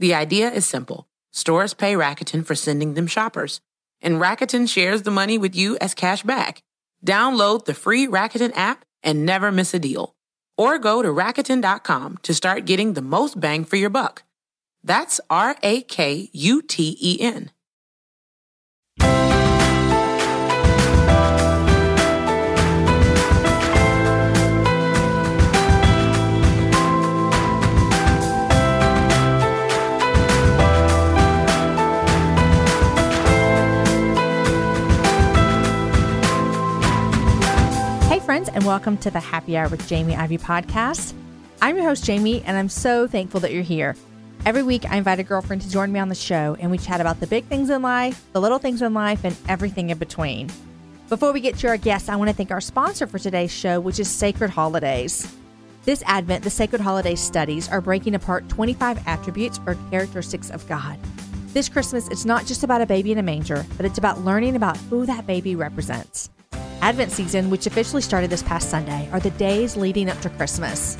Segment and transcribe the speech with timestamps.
[0.00, 1.06] The idea is simple.
[1.30, 3.60] Stores pay Rakuten for sending them shoppers,
[4.00, 6.62] and Rakuten shares the money with you as cash back.
[7.06, 10.14] Download the free Rakuten app and never miss a deal.
[10.56, 14.22] Or go to Rakuten.com to start getting the most bang for your buck.
[14.82, 17.50] That's R A K U T E N.
[38.30, 41.14] friends, and welcome to the Happy Hour with Jamie Ivey podcast.
[41.60, 43.96] I'm your host, Jamie, and I'm so thankful that you're here.
[44.46, 47.00] Every week, I invite a girlfriend to join me on the show, and we chat
[47.00, 50.48] about the big things in life, the little things in life, and everything in between.
[51.08, 53.80] Before we get to our guests, I want to thank our sponsor for today's show,
[53.80, 55.26] which is Sacred Holidays.
[55.84, 61.00] This Advent, the Sacred Holidays studies are breaking apart 25 attributes or characteristics of God.
[61.52, 64.54] This Christmas, it's not just about a baby in a manger, but it's about learning
[64.54, 66.30] about who that baby represents.
[66.82, 70.96] Advent season, which officially started this past Sunday, are the days leading up to Christmas.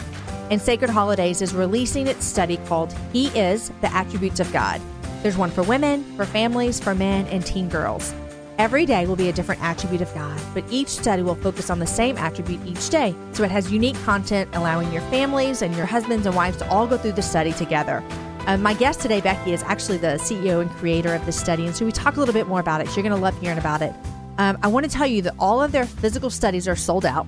[0.51, 4.81] And Sacred Holidays is releasing its study called He Is the Attributes of God.
[5.23, 8.13] There's one for women, for families, for men, and teen girls.
[8.59, 11.79] Every day will be a different attribute of God, but each study will focus on
[11.79, 13.15] the same attribute each day.
[13.33, 16.87] So it has unique content, allowing your families and your husbands and wives to all
[16.87, 18.05] go through the study together.
[18.47, 21.75] Uh, my guest today, Becky, is actually the CEO and creator of this study, and
[21.75, 22.89] so we talk a little bit more about it.
[22.89, 23.95] So you're going to love hearing about it.
[24.41, 27.27] Um, I want to tell you that all of their physical studies are sold out.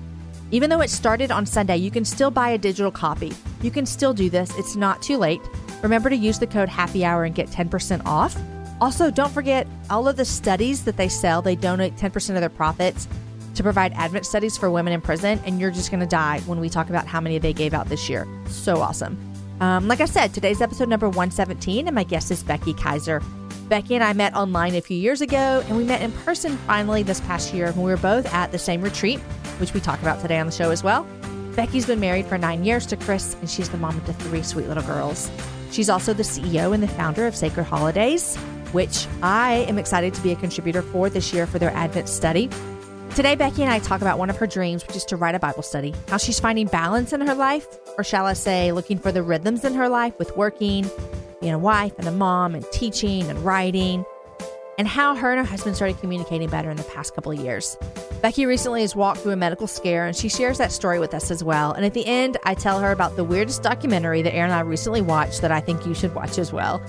[0.49, 3.31] Even though it started on Sunday, you can still buy a digital copy.
[3.61, 5.39] You can still do this, it's not too late.
[5.83, 8.35] Remember to use the code Happy Hour and get 10% off.
[8.81, 12.49] Also, don't forget all of the studies that they sell, they donate 10% of their
[12.49, 13.07] profits
[13.53, 15.39] to provide Advent studies for women in prison.
[15.45, 17.89] And you're just going to die when we talk about how many they gave out
[17.89, 18.27] this year.
[18.47, 19.19] So awesome.
[19.61, 23.21] Um, like I said, today's episode number 117, and my guest is Becky Kiser.
[23.69, 27.01] Becky and I met online a few years ago, and we met in person finally
[27.01, 29.19] this past year when we were both at the same retreat,
[29.59, 31.07] which we talk about today on the show as well.
[31.55, 34.43] Becky's been married for nine years to Chris, and she's the mom of the three
[34.43, 35.31] sweet little girls.
[35.71, 38.35] She's also the CEO and the founder of Sacred Holidays,
[38.73, 42.49] which I am excited to be a contributor for this year for their Advent study.
[43.15, 45.39] Today, Becky and I talk about one of her dreams, which is to write a
[45.39, 49.11] Bible study, how she's finding balance in her life, or shall I say, looking for
[49.11, 50.89] the rhythms in her life with working,
[51.43, 54.05] being a wife and a mom, and teaching and writing,
[54.77, 57.77] and how her and her husband started communicating better in the past couple of years.
[58.21, 61.29] Becky recently has walked through a medical scare, and she shares that story with us
[61.29, 61.73] as well.
[61.73, 64.61] And at the end, I tell her about the weirdest documentary that Aaron and I
[64.61, 66.81] recently watched that I think you should watch as well.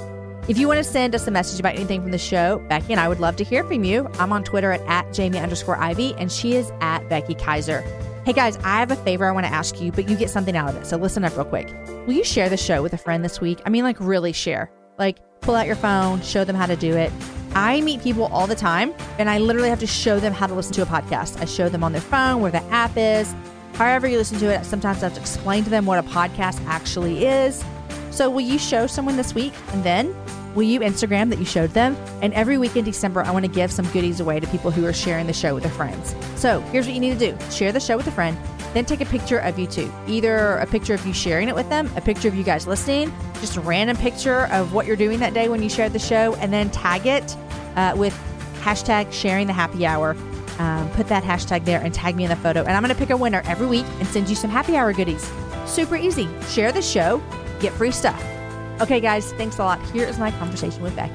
[0.47, 3.01] If you want to send us a message about anything from the show, Becky and
[3.01, 4.09] I would love to hear from you.
[4.19, 7.83] I'm on Twitter at, at Jamie underscore Ivey, and she is at Becky Kiser.
[8.25, 10.57] Hey guys, I have a favor I want to ask you, but you get something
[10.57, 10.87] out of it.
[10.87, 11.71] So listen up real quick.
[12.07, 13.61] Will you share the show with a friend this week?
[13.67, 14.71] I mean, like, really share.
[14.99, 17.13] Like, pull out your phone, show them how to do it.
[17.55, 20.55] I meet people all the time, and I literally have to show them how to
[20.55, 21.39] listen to a podcast.
[21.39, 23.35] I show them on their phone where the app is.
[23.75, 26.65] However, you listen to it, sometimes I have to explain to them what a podcast
[26.65, 27.63] actually is.
[28.11, 29.53] So, will you show someone this week?
[29.75, 30.17] And then
[30.55, 31.97] will you Instagram that you showed them?
[32.23, 34.85] And every week in December, I want to give some goodies away to people who
[34.87, 36.15] are sharing the show with their friends.
[36.37, 38.37] So, here's what you need to do share the show with a friend,
[38.73, 39.93] then take a picture of you two.
[40.07, 43.13] Either a picture of you sharing it with them, a picture of you guys listening,
[43.41, 46.35] just a random picture of what you're doing that day when you shared the show,
[46.37, 47.37] and then tag it
[47.77, 48.15] uh, with
[48.61, 50.17] hashtag sharing the happy hour.
[50.59, 52.61] Um, put that hashtag there and tag me in the photo.
[52.61, 54.93] And I'm going to pick a winner every week and send you some happy hour
[54.93, 55.29] goodies.
[55.67, 56.29] Super easy.
[56.49, 57.21] Share the show,
[57.59, 58.34] get free stuff.
[58.81, 59.81] Okay, guys, thanks a lot.
[59.91, 61.15] Here is my conversation with Becky.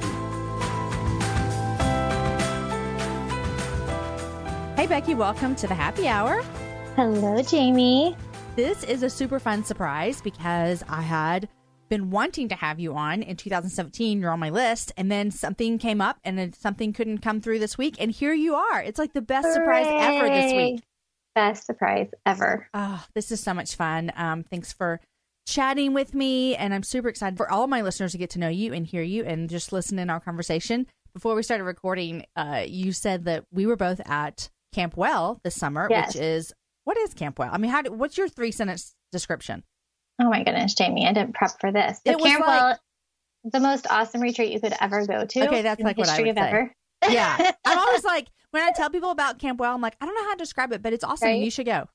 [4.78, 6.42] Hey, Becky, welcome to the happy hour.
[6.96, 8.16] Hello, Jamie.
[8.56, 11.50] This is a super fun surprise because I had
[11.90, 14.22] been wanting to have you on in 2017.
[14.22, 17.60] You're on my list, and then something came up, and then something couldn't come through
[17.60, 18.82] this week, and here you are.
[18.82, 20.84] It's like the best surprise ever this week.
[21.36, 22.70] Best surprise ever.
[22.74, 24.14] Oh, this is so much fun.
[24.16, 25.02] Um, thanks for
[25.50, 28.50] chatting with me, and I'm super excited for all my listeners to get to know
[28.50, 30.86] you and hear you and just listen in our conversation.
[31.14, 35.56] Before we started recording, uh, you said that we were both at Camp Well this
[35.56, 36.14] summer, Yes.
[36.14, 36.54] which is
[36.84, 37.50] what is Camp Well?
[37.52, 37.82] I mean, how?
[37.82, 39.64] Do, what's your three sentence description?
[40.22, 42.00] Oh my goodness, Jamie, I didn't prep for this.
[42.06, 42.80] It Camp like- Well
[43.46, 45.48] the most awesome retreat you could ever go to.
[45.48, 46.42] Okay, that's like what I would of say.
[46.42, 46.76] ever.
[47.10, 47.52] Yeah.
[47.66, 50.24] I'm always like, when I tell people about Camp Well, I'm like, I don't know
[50.26, 51.30] how to describe it, but it's awesome.
[51.30, 51.42] Right.
[51.42, 51.88] You should go.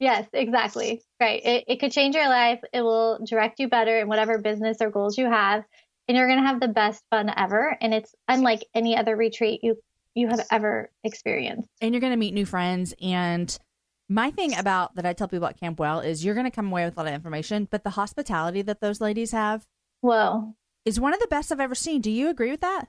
[0.00, 1.02] Yes, exactly.
[1.20, 1.44] Right.
[1.44, 2.60] It, it could change your life.
[2.72, 5.62] It will direct you better in whatever business or goals you have.
[6.08, 7.76] And you're going to have the best fun ever.
[7.80, 9.76] And it's unlike any other retreat you,
[10.14, 11.68] you have ever experienced.
[11.82, 12.94] And you're going to meet new friends.
[13.00, 13.56] And
[14.08, 16.72] my thing about that I tell people about Camp Well is you're going to come
[16.72, 19.66] away with a lot of information, but the hospitality that those ladies have
[20.00, 20.54] Whoa.
[20.86, 22.00] is one of the best I've ever seen.
[22.00, 22.86] Do you agree with that?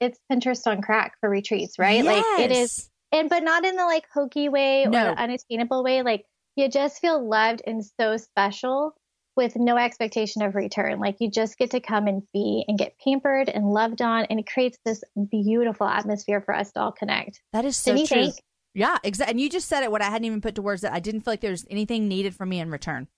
[0.00, 2.04] It's Pinterest on crack for retreats, right?
[2.04, 5.10] Like it is and but not in the like hokey way or No.
[5.10, 6.02] the unattainable way.
[6.02, 6.24] Like
[6.56, 8.94] you just feel loved and so special
[9.36, 10.98] with no expectation of return.
[11.00, 14.38] Like you just get to come and be and get pampered and loved on, and
[14.40, 17.40] it creates this beautiful atmosphere for us to all connect.
[17.52, 18.06] That is so true.
[18.06, 18.34] think?
[18.74, 19.32] Yeah, exactly.
[19.32, 19.90] And you just said it.
[19.90, 22.08] What I hadn't even put to words that I didn't feel like there was anything
[22.08, 23.08] needed from me in return,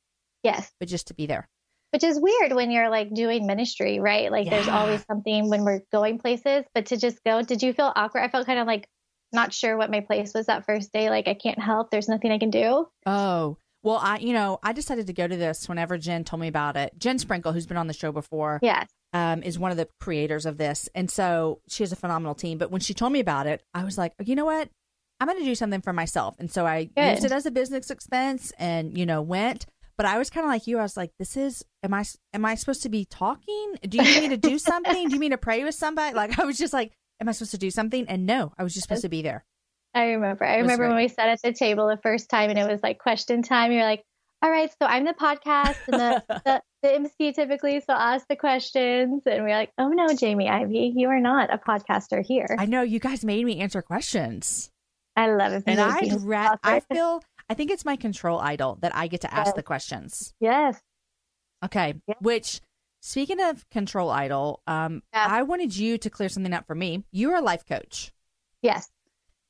[0.43, 0.71] Yes.
[0.81, 1.49] but just to be there.
[1.93, 4.31] Which is weird when you're like doing ministry, right?
[4.33, 7.93] Like there's always something when we're going places, but to just go, did you feel
[7.95, 8.23] awkward?
[8.23, 8.89] I felt kind of like
[9.35, 11.11] not sure what my place was that first day.
[11.11, 11.91] Like I can't help.
[11.91, 12.89] There's nothing I can do.
[13.07, 16.49] Oh, well, I, you know, I decided to go to this whenever Jen told me
[16.49, 16.93] about it.
[16.99, 18.89] Jen Sprinkle, who's been on the show before, Yes.
[19.13, 20.89] um, is one of the creators of this.
[20.95, 22.57] And so she has a phenomenal team.
[22.57, 24.71] But when she told me about it, I was like, you know what?
[25.21, 26.35] I'm going to do something for myself.
[26.39, 27.11] And so I Good.
[27.13, 29.67] used it as a business expense and, you know, went.
[29.99, 30.79] But I was kind of like you.
[30.79, 33.75] I was like, this is, am I, am I supposed to be talking?
[33.87, 35.09] Do you need me to do something?
[35.09, 36.17] do you mean to pray with somebody?
[36.17, 36.91] Like, I was just like,
[37.21, 38.07] am I supposed to do something?
[38.09, 39.45] And no, I was just supposed to be there.
[39.95, 40.45] I remember.
[40.45, 42.99] I remember when we sat at the table the first time and it was like
[42.99, 43.71] question time.
[43.71, 44.03] You're like,
[44.43, 48.27] all right, so I'm the podcast and the, the, the MC typically, so I'll ask
[48.29, 49.23] the questions.
[49.25, 52.57] And we're like, oh no, Jamie Ivey, you are not a podcaster here.
[52.59, 54.71] I know you guys made me answer questions.
[55.17, 55.63] I love it.
[55.67, 59.33] And I ra- I feel I think it's my control idol that I get to
[59.33, 59.55] ask Yes.
[59.55, 60.35] the questions.
[60.41, 60.81] Yes.
[61.65, 61.95] Okay.
[62.07, 62.15] Yeah.
[62.21, 62.61] Which
[63.05, 65.27] speaking of control idol, um Yeah.
[65.29, 67.05] I wanted you to clear something up for me.
[67.13, 68.13] You're a life coach.
[68.63, 68.91] Yes.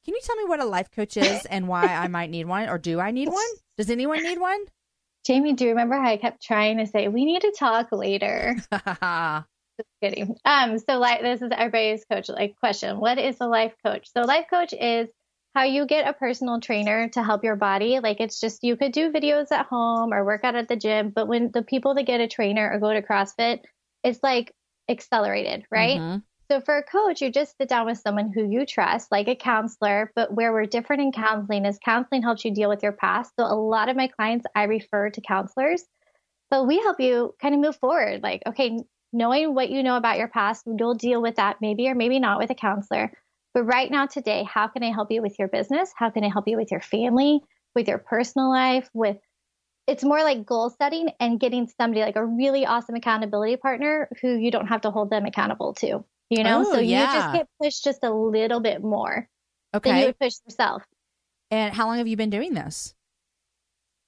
[0.05, 2.69] Can you tell me what a life coach is and why I might need one
[2.69, 3.53] or do I need one?
[3.79, 4.61] Does anyone need one?
[5.25, 8.57] Jamie, do you remember how I kept trying to say, we need to talk later?
[8.71, 10.37] Just kidding.
[10.45, 13.01] Um, so like this is everybody's coach like question.
[13.01, 14.09] What is a life coach?
[14.13, 15.09] So life coach is
[15.55, 18.01] how you get a personal trainer to help your body.
[18.01, 21.11] Like it's just you could do videos at home or work out at the gym,
[21.11, 23.61] but when the people that get a trainer or go to CrossFit,
[24.03, 24.53] it's like
[24.89, 26.03] accelerated, right?
[26.03, 26.25] Mhm.
[26.51, 29.35] So for a coach, you just sit down with someone who you trust, like a
[29.37, 33.33] counselor, but where we're different in counseling is counseling helps you deal with your past.
[33.39, 35.85] So a lot of my clients I refer to counselors,
[36.51, 38.23] but we help you kind of move forward.
[38.23, 38.79] Like, okay,
[39.13, 42.39] knowing what you know about your past, you'll deal with that maybe or maybe not
[42.39, 43.13] with a counselor.
[43.55, 45.93] But right now, today, how can I help you with your business?
[45.97, 47.41] How can I help you with your family,
[47.75, 49.17] with your personal life, with
[49.87, 54.35] it's more like goal setting and getting somebody like a really awesome accountability partner who
[54.35, 56.05] you don't have to hold them accountable to.
[56.31, 57.13] You know, Oh, so you yeah.
[57.13, 59.29] just get pushed just a little bit more
[59.75, 59.91] okay.
[59.91, 60.83] than you would push yourself.
[61.51, 62.95] And how long have you been doing this?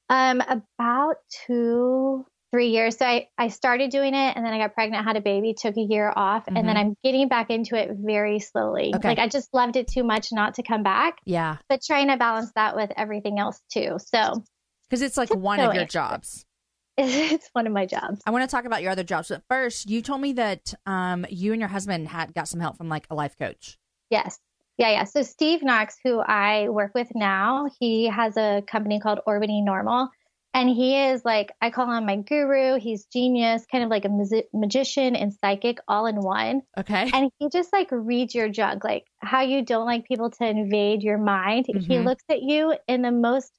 [0.08, 1.16] Um, about
[1.46, 2.24] two,
[2.56, 2.96] three years.
[2.96, 5.76] So I, I started doing it and then I got pregnant, had a baby, took
[5.76, 8.94] a year off, and then I'm getting back into it very slowly.
[8.96, 9.08] Okay.
[9.08, 11.58] Like I just loved it too much not to come back, Yeah.
[11.68, 13.98] but trying to balance that with everything else too.
[13.98, 14.42] So
[14.88, 16.46] Because it's like one of your jobs.
[16.96, 18.22] it's one of my jobs.
[18.24, 21.26] I want to talk about your other jobs, but first, you told me that um,
[21.28, 23.76] you and your husband had got some help from like a life coach.
[24.08, 24.38] Yes.
[24.78, 25.04] Yeah, yeah.
[25.04, 30.08] So Steve Knox, who I work with now, he has a company called Orbiting Normal.
[30.56, 32.80] And he is like, I call him my guru.
[32.80, 36.62] He's genius, kind of like a magi- magician and psychic all in one.
[36.78, 37.10] Okay.
[37.12, 41.02] And he just like reads your junk, like how you don't like people to invade
[41.02, 41.66] your mind.
[41.68, 42.04] He Mhm.
[42.04, 43.52] looks at you in the most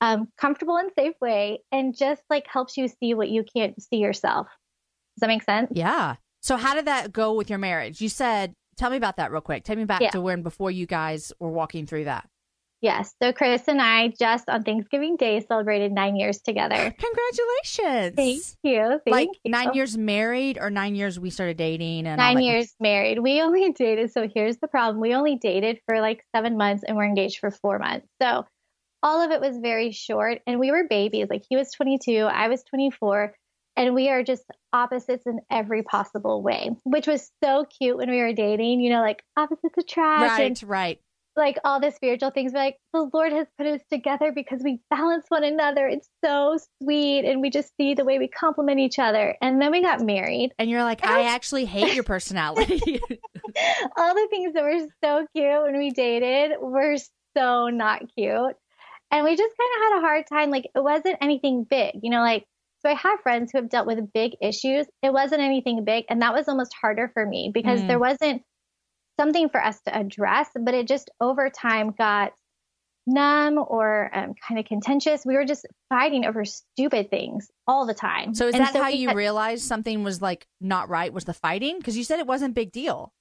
[0.00, 3.96] um, comfortable and safe way and just like helps you see what you can't see
[3.96, 4.46] yourself.
[4.46, 5.70] Does that make sense?
[5.74, 6.14] Yeah.
[6.40, 8.00] So how did that go with your marriage?
[8.00, 9.64] You said, tell me about that real quick.
[9.64, 10.10] Take me back Yeah.
[10.10, 12.26] to when before you guys were walking through that.
[12.82, 13.14] Yes.
[13.22, 16.76] So Chris and I just on Thanksgiving Day celebrated nine years together.
[16.98, 18.16] Congratulations.
[18.16, 19.00] Thank you.
[19.04, 19.50] Thank like you.
[19.50, 23.18] nine years married or nine years we started dating and Nine years married.
[23.18, 24.12] We only dated.
[24.12, 25.00] So here's the problem.
[25.00, 28.06] We only dated for like seven months and we're engaged for four months.
[28.20, 28.46] So
[29.02, 31.26] all of it was very short and we were babies.
[31.28, 33.34] Like he was 22, I was 24.
[33.76, 38.20] And we are just opposites in every possible way, which was so cute when we
[38.20, 41.00] were dating, you know, like opposites attract and Right, right.
[41.40, 42.52] Like all the spiritual things.
[42.52, 45.88] But like the Lord has put us together because we balance one another.
[45.88, 47.24] It's so sweet.
[47.24, 49.36] And we just see the way we complement each other.
[49.42, 50.52] And then we got married.
[50.58, 52.80] And you're like, I actually hate your personality.
[53.96, 56.96] all the things that were so cute when we dated were
[57.36, 58.54] so not cute.
[59.10, 60.50] And we just kind of had a hard time.
[60.50, 62.44] Like, it wasn't anything big, you know, like
[62.82, 64.86] So I have friends who have dealt with big issues.
[65.02, 66.04] It wasn't anything big.
[66.08, 67.86] And that was almost harder for me because Mm.
[67.88, 68.42] there wasn't
[69.20, 72.32] something for us to address, but it just over time got
[73.06, 75.26] numb or um, kind of contentious.
[75.26, 78.34] We were just fighting over stupid things all the time.
[78.34, 81.12] So is And that how you had- realized something was like not right?
[81.12, 81.78] Was the fighting?
[81.78, 83.12] Because you said it wasn't a big deal.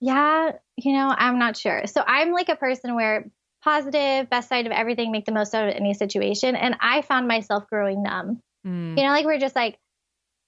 [0.00, 1.86] Yeah, you know, I'm not sure.
[1.86, 3.30] So I'm like a person where
[3.64, 6.54] positive, best side of everything, make the most out of any situation.
[6.54, 8.40] And I found myself growing numb.
[8.66, 8.96] Mm.
[8.96, 9.76] You know, like we're just like,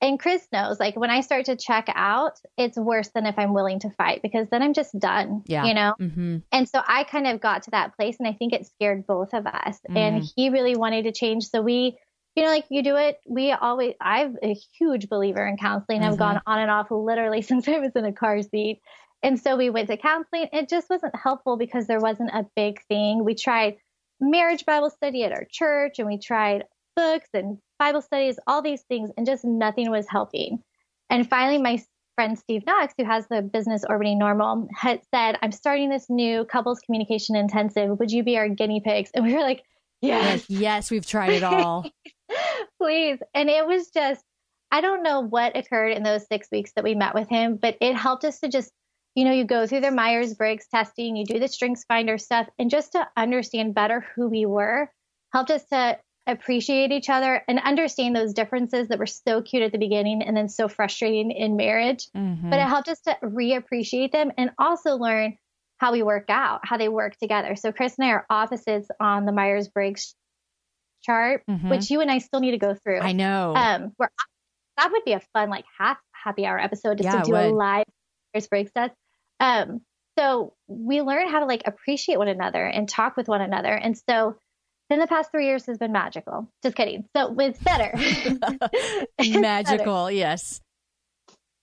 [0.01, 3.53] and Chris knows, like when I start to check out, it's worse than if I'm
[3.53, 5.43] willing to fight because then I'm just done.
[5.47, 5.65] Yeah.
[5.65, 5.95] You know?
[5.99, 9.07] hmm And so I kind of got to that place and I think it scared
[9.07, 9.79] both of us.
[9.95, 10.33] And Mm.
[10.37, 11.45] he really wanted to change.
[11.45, 11.99] So we,
[12.35, 16.03] you know, like you do it, we always, I'm a huge believer in counseling.
[16.03, 16.19] I've Mhm.
[16.19, 18.81] gone on and off literally since I was in a car seat.
[19.23, 20.49] And so we went to counseling.
[20.53, 23.23] It just wasn't helpful because there wasn't a big thing.
[23.23, 23.77] We tried
[24.19, 26.65] marriage Bible study at our church and we tried
[26.97, 30.63] books and Bible studies, all these things, and just nothing was helping.
[31.09, 31.83] And finally, my
[32.15, 36.45] friend Steve Knox, who has the business Orbiting Normal, had said, I'm starting this new
[36.45, 37.99] couples communication intensive.
[37.99, 39.11] Would you be our guinea pigs?
[39.15, 39.65] And we were like,
[40.03, 41.91] yes, Yes, yes, we've tried it all.
[42.81, 43.19] please.
[43.35, 44.23] And it was just,
[44.71, 47.77] I don't know what occurred in those six weeks that we met with him, but
[47.81, 48.71] it helped us to just,
[49.15, 52.47] you know, you go through the Myers Briggs testing, you do the Strengths Finder stuff,
[52.59, 54.91] and just to understand better who we were
[55.33, 55.99] helped us to
[56.31, 60.37] appreciate each other and understand those differences that were so cute at the beginning and
[60.37, 62.09] then so frustrating in marriage.
[62.17, 62.51] Mhm.
[62.51, 65.37] But it helped us to reappreciate them and also learn
[65.79, 67.57] how we work out, how they work together.
[67.57, 70.15] So Chris and I are opposites on the Myers Briggs
[71.03, 71.71] chart, Mhm.
[71.71, 73.01] which you and I still need to go through.
[73.01, 73.55] I know.
[73.57, 74.11] Um, where
[74.77, 77.49] that would be a fun like half happy hour episode just Yeah, to do a
[77.51, 77.87] live
[78.35, 78.95] Myers Briggs test.
[79.41, 79.81] Um,
[80.19, 83.97] so we learn how to like appreciate one another and talk with one another, and
[83.97, 84.37] so
[84.91, 86.49] then the past three years has been magical.
[86.63, 87.07] Just kidding.
[87.17, 87.93] So it's better.
[89.19, 89.41] It's better.
[89.41, 90.61] Magical, yes.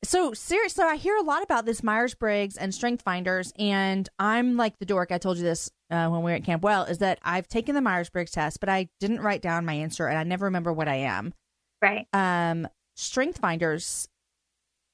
[0.03, 4.55] So seriously, I hear a lot about this Myers Briggs and Strength Finders, and I'm
[4.55, 5.11] like the dork.
[5.11, 7.75] I told you this uh, when we were at Camp Well, is that I've taken
[7.75, 10.71] the Myers Briggs test, but I didn't write down my answer, and I never remember
[10.71, 11.33] what I am.
[11.81, 12.07] Right.
[12.13, 14.07] Um, Strength Finders.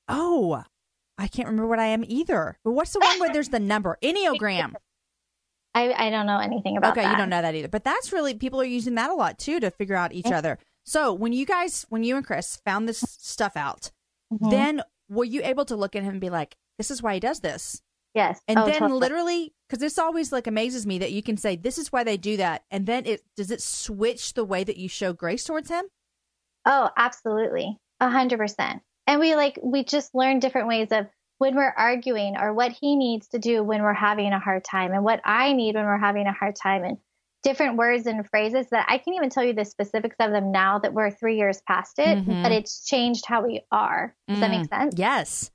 [0.08, 0.64] Oh,
[1.18, 2.58] I can't remember what I am either.
[2.64, 4.74] But what's the one where there's the number Enneagram?
[5.76, 7.12] I, I don't know anything about okay, that.
[7.12, 7.68] you don't know that either.
[7.68, 10.60] But that's really people are using that a lot too to figure out each other.
[10.86, 13.92] So when you guys, when you and Chris found this stuff out,
[14.32, 14.52] Mhm.
[14.52, 17.20] then were you able to look at him and be like, "This is why he
[17.20, 17.82] does this,"
[18.14, 18.42] yes.
[18.48, 19.00] and Oh, then totally.
[19.00, 22.18] literally, because this always like amazes me that you can say, "This is why they
[22.18, 25.70] do that," and then it does it switch the way that you show grace towards
[25.70, 25.86] him?
[26.66, 27.78] Oh, absolutely.
[28.00, 28.82] A hundred percent.
[29.08, 31.08] And we like, we just learn different ways of
[31.44, 34.94] when we're arguing or what he needs to do when we're having a hard time
[34.94, 36.98] and what I need when we're having a hard time and
[37.44, 40.80] different words and phrases that I can't even tell you the specifics of them now
[40.80, 42.44] that we're three years past it, Mhm.
[42.44, 44.16] but it's changed how we are.
[44.30, 44.96] Does that make sense?
[44.98, 45.52] Yes.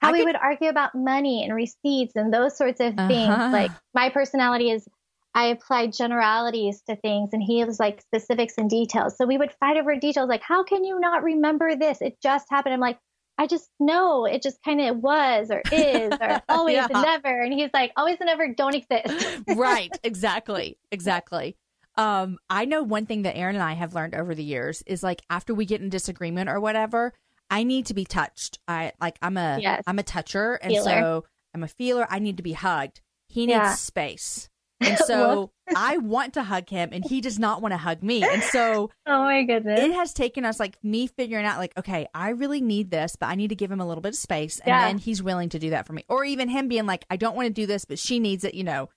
[0.00, 3.28] How I we could- would argue about money and receipts and those sorts of things.
[3.28, 3.50] Uh-huh.
[3.52, 4.88] Like my personality is
[5.34, 9.16] I applied generalities to things and he was like specifics and details.
[9.16, 12.00] So we would fight over details like, how can you not remember this?
[12.00, 12.74] It just happened.
[12.74, 12.98] I'm like,
[13.38, 16.86] I just know it just kind of was or is or always Yeah.
[16.90, 17.40] and never.
[17.42, 19.12] And he's like, always and never don't exist.
[19.46, 21.56] right exactly exactly
[21.96, 25.02] um i know one thing that aaron and i have learned over the years is
[25.02, 27.12] like after we get in disagreement or whatever
[27.50, 29.82] i need to be touched i like i'm a Yes.
[29.86, 30.84] am a toucher and Feeler.
[30.84, 31.24] so
[31.54, 33.74] i'm a feeler i need to be hugged he needs Yeah.
[33.74, 34.48] space
[34.84, 38.22] and so i want to hug him and he does not want to hug me
[38.22, 39.80] and so oh my goodness.
[39.80, 43.26] it has taken us like me figuring out like okay i really need this but
[43.26, 44.86] i need to give him a little bit of space and Yeah.
[44.88, 47.36] then he's willing to do that for me or even him being like i don't
[47.36, 48.88] want to do this but she needs it you know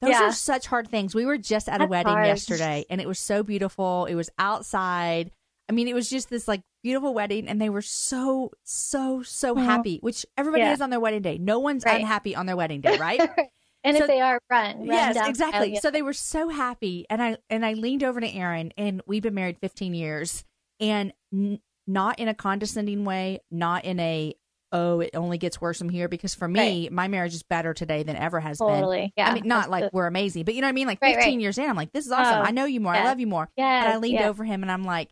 [0.00, 0.28] those Yeah.
[0.28, 2.26] are such hard things we were just at a wedding hard.
[2.26, 5.30] yesterday and it was so beautiful it was outside
[5.68, 9.54] i mean it was just this like beautiful wedding and they were so so so
[9.54, 10.72] happy which everybody Yeah.
[10.72, 12.00] is on their wedding day no one's Right.
[12.00, 13.20] unhappy on their wedding day right
[13.84, 14.78] and So- if they are, run.
[14.78, 18.28] run yes exactly so they were so happy and i and i leaned over to
[18.28, 20.44] aaron and we've been married 15 years
[20.80, 24.34] and n- not in a condescending way not in a
[24.72, 28.02] oh it only gets worse from here because for me my marriage is better today
[28.04, 29.12] than ever has been Totally.
[29.16, 29.30] Yeah.
[29.30, 31.00] i mean not That's like the- we're amazing but you know what i mean like
[31.00, 31.40] 15 right.
[31.40, 33.26] years in i'm like this is awesome Oh, i know you more i love you
[33.26, 33.84] more Yeah.
[33.84, 34.28] and i leaned yes.
[34.28, 35.08] over him and i'm like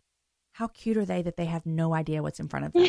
[0.59, 2.85] how cute are they that they have no idea what's in front of them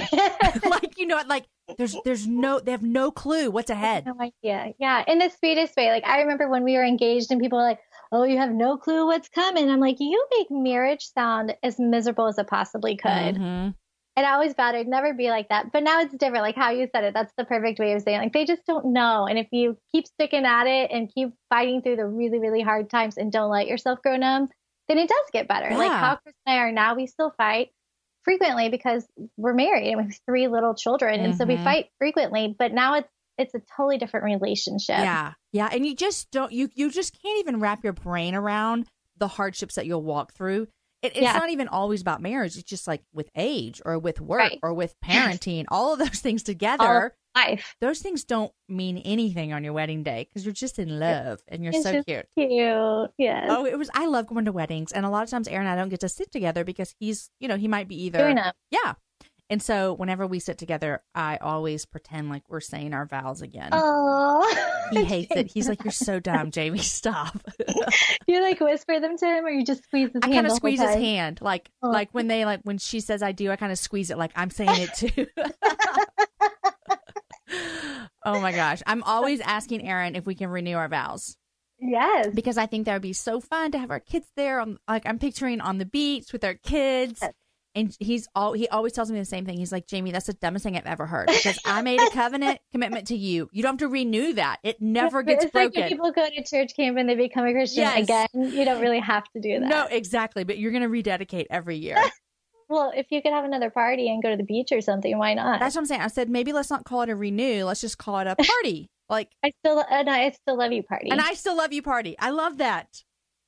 [0.71, 1.47] like you know like
[1.79, 4.75] there's there's no they have no clue what's ahead No idea.
[4.81, 5.89] Yeah, in the sweetest way.
[5.91, 7.79] Like I remember when we were engaged and people were like,
[8.11, 12.27] "Oh, you have no clue what's coming." I'm like, "You make marriage sound as miserable
[12.27, 13.75] as it possibly could." Mhm.
[14.17, 15.71] And I always I'd never be like that.
[15.73, 16.43] But now it's different.
[16.43, 18.19] Like how you said it, that's the perfect way of saying.
[18.19, 18.23] It.
[18.25, 19.27] Like they just don't know.
[19.29, 22.91] And if you keep sticking at it and keep fighting through the really, really hard
[22.91, 24.49] times and don't let yourself grow numb,
[24.91, 25.75] then it does get better.
[25.77, 27.71] Like how Chris and I are now, we still fight.
[28.23, 29.07] frequently because
[29.39, 31.65] we're married and we have three little children, and so we Mhm.
[31.65, 32.55] fight frequently.
[32.59, 34.99] But now it's it's a totally different relationship.
[34.99, 35.33] Yeah.
[35.53, 35.71] Yeah.
[35.73, 39.77] And you just don't, you, you just can't even wrap your brain around the hardships
[39.77, 40.69] that you'll walk through.
[41.01, 41.33] It, it's Yeah.
[41.33, 42.57] not even always about marriage.
[42.59, 44.59] It's just like with age or with work Right.
[44.63, 47.15] or with parenting, all of those things together.
[47.35, 47.77] Life.
[47.81, 51.63] those things don't mean anything on your wedding day because you're just in love and
[51.63, 52.27] you're It's so cute.
[52.37, 53.11] Cute.
[53.19, 53.47] Yes.
[53.49, 53.91] Oh, it was.
[53.95, 56.01] I love going to weddings, and a lot of times Aaron and I don't get
[56.01, 58.19] to sit together because he's, you know, he might be either.
[58.19, 58.39] Doing.
[58.71, 58.95] Yeah.
[59.49, 63.71] And so whenever we sit together, I always pretend like we're saying our vows again.
[63.73, 64.87] Oh.
[64.93, 65.51] He hates it.
[65.53, 66.79] He's like, "You're so dumb, Jamie.
[67.01, 67.37] Stop."
[68.29, 70.33] you like whisper them to him, or you just squeeze his I hand.
[70.35, 71.89] I kind of squeeze his hand, like Oh.
[71.91, 74.31] like when they like when she says I do, I kind of squeeze it like
[74.37, 75.27] I'm saying it too.
[78.25, 81.37] Oh my gosh, I'm always asking Aaron if we can renew our vows
[81.81, 82.29] Yes.
[82.35, 84.61] because I think that would be so fun to have our kids there.
[84.61, 87.21] On like I'm picturing on the beach with our kids.
[87.23, 87.33] Yes.
[87.77, 89.57] And he's all he always tells me the same thing.
[89.57, 92.59] He's like, Jamie, that's the dumbest thing I've ever heard because I made a covenant
[92.73, 93.49] commitment to you.
[93.53, 94.59] You don't have to renew that.
[94.65, 95.81] It never gets it's broken.
[95.83, 98.03] when people go to church camp and they become a Christian Yes.
[98.03, 98.27] again.
[98.35, 99.69] You don't really have to do that.
[99.69, 100.43] no, exactly.
[100.43, 101.97] But you're going to rededicate every year.
[102.71, 105.35] Well, if you could have another party and go to the beach or something, why
[105.35, 105.59] not?
[105.59, 106.03] That's what I'm saying.
[106.03, 107.65] I said maybe let's not call it a renew.
[107.65, 108.89] Let's just call it a party.
[109.09, 111.11] Like, I still and I still love you party.
[111.11, 112.17] and I still love you party.
[112.21, 113.03] I love that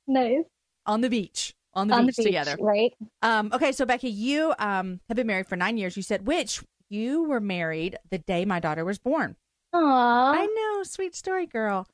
[0.07, 0.43] nice
[0.85, 2.57] on the beach, on the, on beach, the beach together.
[2.59, 2.93] right?
[3.21, 5.95] Um, okay, so Becky, you um have been married for nine years.
[5.95, 9.37] You said which you were married the day my daughter was born.
[9.73, 9.79] Aww.
[9.81, 11.87] I know, sweet story, girl.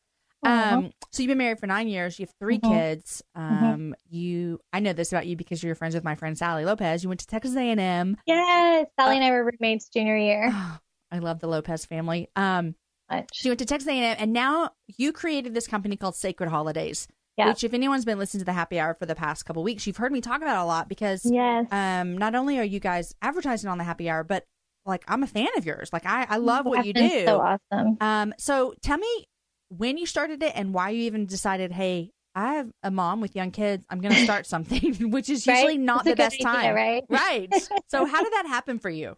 [0.45, 0.73] Aw.
[0.75, 2.17] Um, so you've been married for nine years.
[2.19, 2.71] You have 3 Mhm.
[2.71, 3.21] kids.
[3.35, 7.03] Um, you I know this about you because you're friends with my friend Sally Lopez.
[7.03, 8.17] You went to Texas A and M.
[8.25, 10.49] yes, Sally Uh, and I were roommates junior year.
[11.11, 12.29] I love the Lopez family.
[12.35, 12.75] Um,
[13.11, 13.29] Much.
[13.33, 17.07] She went to Texas A&M, and now you created this company called Sacred Holidays.
[17.37, 17.47] Yeah.
[17.47, 19.97] Which, if anyone's been listening to the Happy Hour for the past couple weeks, you've
[19.97, 21.65] heard me talk about a lot because Yes.
[21.71, 24.45] um, not only are you guys advertising on the Happy Hour, but
[24.85, 25.89] like I'm a fan of yours.
[25.91, 27.25] Like I, I love what That's you do.
[27.25, 27.97] So awesome.
[28.01, 29.25] Um, so tell me
[29.69, 33.35] when you started it and why you even decided, hey, I have a mom with
[33.35, 33.85] young kids.
[33.89, 35.79] I'm going to start something, which is usually Right?
[35.79, 36.75] not It's the best idea, time.
[36.75, 37.03] right?
[37.09, 37.53] Right.
[37.87, 39.15] So how did that happen for you?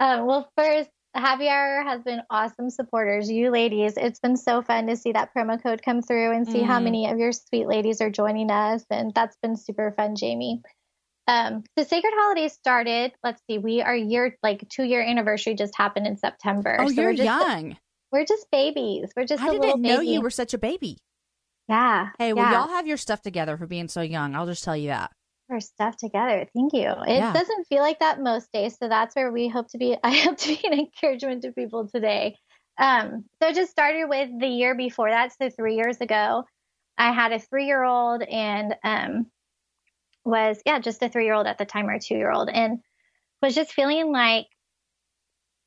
[0.00, 3.30] Um, well, first, Happy Hour has been awesome supporters.
[3.30, 6.62] You ladies, it's been so fun to see that promo code come through and see
[6.62, 6.84] how Mhm.
[6.84, 8.84] many of your sweet ladies are joining us.
[8.90, 10.60] And that's been super fun, Jamie.
[11.28, 15.74] Um, the Sacred Holidays started, let's see, we are year, like two year anniversary just
[15.76, 16.76] happened in September.
[16.80, 17.76] Oh, So you're we're just, young.
[18.14, 19.10] We're just babies.
[19.16, 20.12] We're just I a didn't know baby.
[20.12, 20.98] you were such a baby.
[21.68, 22.10] Yeah.
[22.18, 22.60] Hey, well, yeah.
[22.60, 24.36] y'all have your stuff together for being so young.
[24.36, 25.10] I'll just tell you that.
[25.50, 26.46] our stuff together.
[26.54, 26.88] Thank you.
[27.06, 27.32] It Yeah.
[27.32, 29.96] doesn't feel like that most days, so that's where we hope to be.
[30.04, 32.36] I hope to be an encouragement to people today.
[32.78, 36.44] Um, so it just started with the year before that, so three years ago.
[36.96, 39.26] I had a three-year-old and um,
[40.24, 42.78] was yeah, just a three-year-old at the time or two-year-old, and
[43.42, 44.46] was just feeling like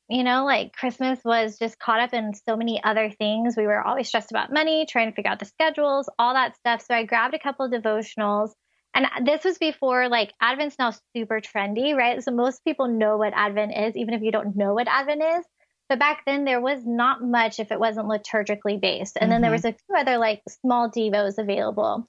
[0.08, 3.56] you know, like Christmas was just caught up in so many other things.
[3.56, 6.82] We were always stressed about money, trying to figure out the schedules, all that stuff.
[6.82, 8.50] So I grabbed a couple of devotionals.
[8.94, 12.22] And this was before like Advent's now super trendy, right?
[12.22, 15.44] So most people know what Advent is, even if you don't know what Advent is.
[15.88, 19.16] But back then there was not much if it wasn't liturgically based.
[19.20, 19.52] And then there Mhm.
[19.52, 22.08] was a few other like small devos available.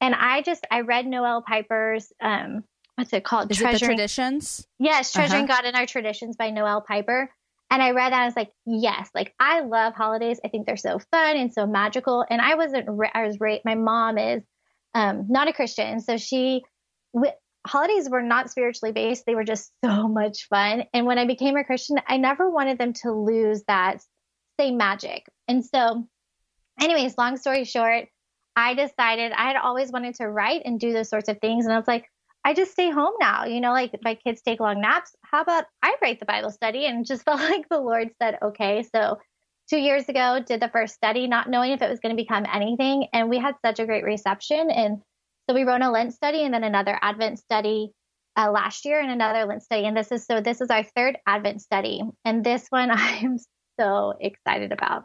[0.00, 2.64] And I just I read Noel Piper's um
[2.96, 3.50] what's it called?
[3.50, 4.66] Is it the traditions?
[4.78, 5.62] Yes, Treasuring Uh-huh.
[5.62, 7.30] God in Our Traditions by Noel Piper.
[7.70, 8.16] And I read that.
[8.16, 10.38] And I was like, yes, like I love holidays.
[10.44, 12.24] I think they're so fun and so magical.
[12.28, 14.42] And I wasn't, I was raised, my mom is
[14.94, 15.98] um, not a Christian.
[16.00, 16.62] So she,
[17.12, 17.32] w-
[17.66, 19.24] holidays were not spiritually based.
[19.26, 20.84] They were just so much fun.
[20.92, 24.02] And when I became a Christian, I never wanted them to lose that
[24.60, 25.26] same magic.
[25.48, 26.06] And so,
[26.80, 28.06] anyways, long story short,
[28.54, 31.64] I decided I had always wanted to write and do those sorts of things.
[31.64, 32.08] And I was like,
[32.44, 33.46] I just stay home now.
[33.46, 35.14] You know, like my kids take long naps.
[35.22, 36.86] How about I write the Bible study?
[36.86, 38.84] And just felt like the Lord said, okay.
[38.94, 39.18] So
[39.68, 42.44] two years ago, did the first study, not knowing if it was going to become
[42.52, 43.08] anything.
[43.12, 44.70] And we had such a great reception.
[44.70, 45.00] And
[45.48, 47.92] so we wrote a Lent study and then another Advent study
[48.36, 49.86] uh, last year and another Lent study.
[49.86, 52.02] And this is so this is our third Advent study.
[52.24, 53.38] And this one I am
[53.78, 55.04] so excited about.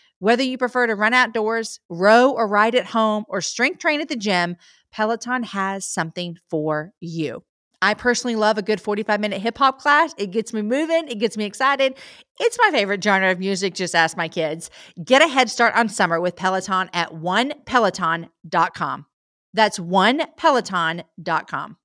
[0.21, 4.07] Whether you prefer to run outdoors, row or ride at home, or strength train at
[4.07, 4.55] the gym,
[4.91, 7.41] Peloton has something for you.
[7.81, 10.13] I personally love a good 45 minute hip hop class.
[10.19, 11.97] It gets me moving, it gets me excited.
[12.39, 14.69] It's my favorite genre of music, just ask my kids.
[15.03, 19.05] Get a head start on summer with Peloton at onepeloton.com.
[19.55, 21.77] That's onepeloton.com.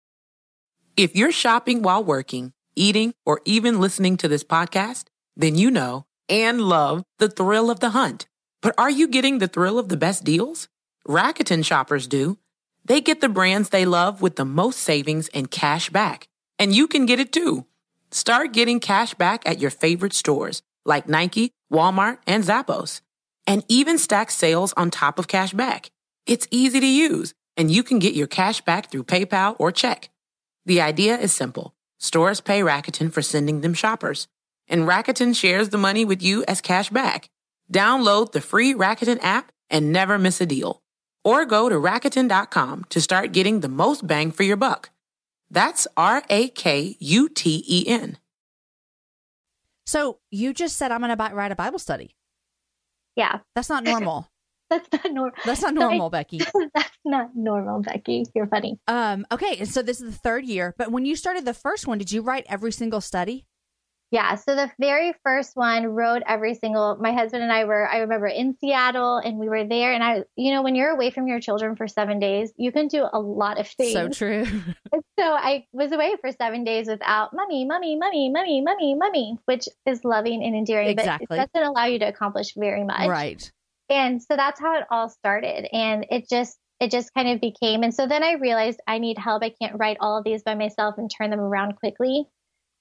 [0.99, 5.05] If you're shopping while working, eating, or even listening to this podcast,
[5.39, 8.27] then you know and love the thrill of the hunt.
[8.63, 10.69] But are you getting the thrill of the best deals?
[11.07, 12.39] Rakuten shoppers do.
[12.85, 16.29] They get the brands they love with the most savings and cash back.
[16.59, 17.67] And you can get it too.
[18.11, 23.01] Start getting cash back at your favorite stores like Nike, Walmart, and Zappos.
[23.47, 25.91] And even stack sales on top of cash back.
[26.27, 30.11] It's easy to use, and you can get your cash back through PayPal or check.
[30.65, 31.75] The idea is simple.
[31.99, 34.27] Stores pay Rakuten for sending them shoppers
[34.69, 37.29] and Rakuten shares the money with you as cash back.
[37.73, 40.83] Download the free Rakuten app and never miss a deal.
[41.25, 44.91] Or go to Rakuten.com to start getting the most bang for your buck.
[45.51, 48.19] That's R A K U T E N.
[49.87, 52.17] So you just said I'm going to write a Bible study.
[53.15, 53.41] Yeah.
[53.55, 54.29] That's not normal.
[54.71, 55.33] that's not normal.
[55.45, 56.39] That's not normal, Becky.
[56.75, 58.25] that's not normal, Becky.
[58.35, 58.79] You're funny.
[58.89, 61.87] Um, okay, and so this is the third year, but when you started the first
[61.87, 63.47] one, did you write every single study?
[64.13, 64.37] Yeah.
[64.37, 68.27] So the very first one wrote every single, my husband and I were, I remember
[68.27, 69.93] in Seattle and we were there.
[69.93, 72.87] And I, you know, when you're away from your children for seven days, you can
[72.87, 73.93] do a lot of things.
[73.93, 74.45] So true.
[75.19, 79.69] so I was away for seven days without mommy, mommy, mommy, mommy, mommy, mommy, which
[79.87, 81.27] is loving and endearing, exactly.
[81.29, 83.09] but it doesn't allow you to accomplish very much.
[83.09, 83.51] Right.
[83.89, 85.69] And so that's how it all started.
[85.73, 87.83] And it just, it just kind of became.
[87.83, 89.43] And so then I realized I need help.
[89.43, 92.27] I can't write all of these by myself and turn them around quickly.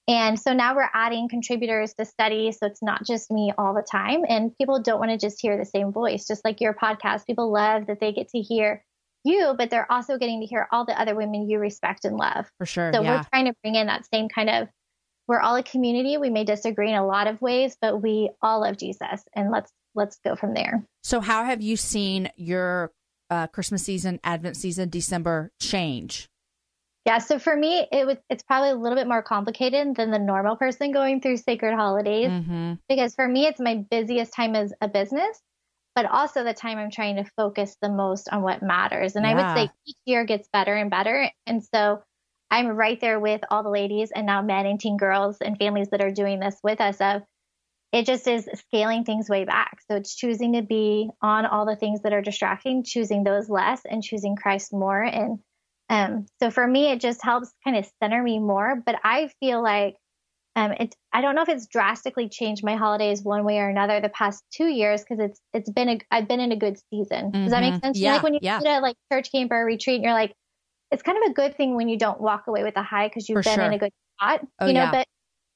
[0.08, 2.52] And so now we're adding contributors to study.
[2.52, 4.22] So it's not just me all the time.
[4.28, 7.26] And people don't want to just hear the same voice, just like your podcast.
[7.26, 8.84] People love that they get to hear
[9.24, 12.46] you, but they're also getting to hear all the other women you respect and love.
[12.58, 12.92] For sure.
[12.94, 13.16] So yeah.
[13.16, 14.68] we're trying to bring in that same kind of,
[15.26, 16.18] we're all a community.
[16.18, 19.24] We may disagree in a lot of ways, but we all love Jesus.
[19.34, 20.86] And let's, let's go from there.
[21.02, 22.92] So how have you seen your
[23.28, 26.28] uh, Christmas season, Advent season, December change?
[27.06, 30.18] Yeah, so for me, it was it's probably a little bit more complicated than the
[30.18, 32.74] normal person going through sacred holidays mm-hmm.
[32.88, 35.40] because for me, it's my busiest time as a business,
[35.94, 39.14] but also the time I'm trying to focus the most on what matters.
[39.14, 39.30] And yeah.
[39.30, 42.02] I would say each year gets better and better, and so
[42.50, 45.90] I'm right there with all the ladies and now men and teen girls and families
[45.90, 47.00] that are doing this with us.
[47.00, 47.22] Of
[47.92, 49.78] it just is scaling things way back.
[49.88, 53.82] So it's choosing to be on all the things that are distracting, choosing those less,
[53.88, 55.02] and choosing Christ more.
[55.02, 55.38] And
[55.88, 58.82] um, so for me, it just helps kind of center me more.
[58.84, 59.96] But I feel like
[60.56, 64.00] um, it, I don't know if it's drastically changed my holidays one way or another
[64.00, 67.30] the past two years because it's it's been a I've been in a good season.
[67.30, 67.80] Does that make Mhm.
[67.82, 67.98] sense?
[67.98, 68.58] Yeah, like when you yeah.
[68.58, 70.32] to like church camp or a retreat, and you're like,
[70.90, 73.28] it's kind of a good thing when you don't walk away with a high because
[73.28, 74.40] you've For been in a good spot.
[74.60, 74.90] Oh, you know, yeah.
[74.90, 75.06] but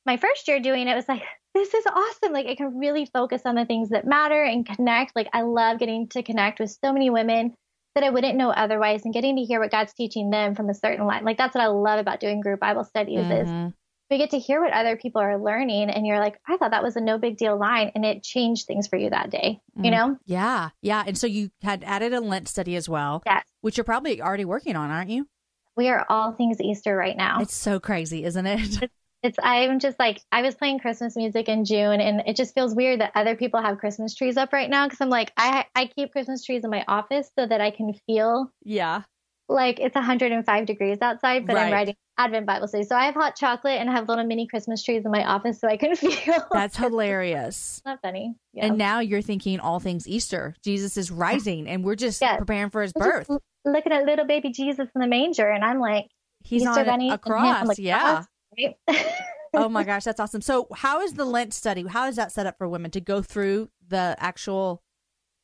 [0.06, 1.22] my first year doing it was like,
[1.54, 2.32] this is awesome.
[2.32, 5.16] Like I can really focus on the things that matter and connect.
[5.16, 7.54] Like I love getting to connect with so many women
[8.00, 10.74] that I wouldn't know otherwise and getting to hear what God's teaching them from a
[10.74, 11.24] certain line.
[11.24, 13.74] Like that's what I love about doing group Bible studies is Mhm.
[14.10, 16.82] we get to hear what other people are learning and you're like, I thought that
[16.82, 19.60] was a no big deal line and it changed things for you that day.
[19.76, 19.90] You Mm.
[19.90, 20.16] know?
[20.26, 21.04] Yeah, yeah.
[21.06, 23.44] And so you had added a Lent study as well, Yes.
[23.60, 25.28] which you're probably already working on, aren't you?
[25.76, 27.40] We are all things Easter right now.
[27.40, 28.90] It's so crazy, isn't it?
[29.22, 32.74] It's I'm just like I was playing Christmas music in June, and it just feels
[32.74, 35.86] weird that other people have Christmas trees up right now because I'm like I I
[35.86, 39.02] keep Christmas trees in my office so that I can feel yeah.
[39.48, 41.66] like it's 105 degrees outside, but Right.
[41.66, 44.46] I'm writing Advent Bible study, so I have hot chocolate and I have little mini
[44.46, 46.46] Christmas trees in my office so I can feel.
[46.50, 46.76] That's
[47.14, 47.82] hilarious.
[47.84, 48.34] not funny.
[48.54, 48.66] Yeah.
[48.66, 50.54] And now you're thinking all things Easter.
[50.64, 53.28] Jesus is rising, and we're just preparing for his birth.
[53.64, 56.06] looking at little baby Jesus in the manger, and I'm like
[56.42, 57.76] He's Easter on bunny a cross.
[57.76, 58.24] the yeah.
[58.58, 58.74] Right?
[59.54, 60.40] oh my gosh, that's awesome.
[60.40, 61.84] So, how is the Lent study?
[61.86, 64.82] How is that set up for women to go through the actual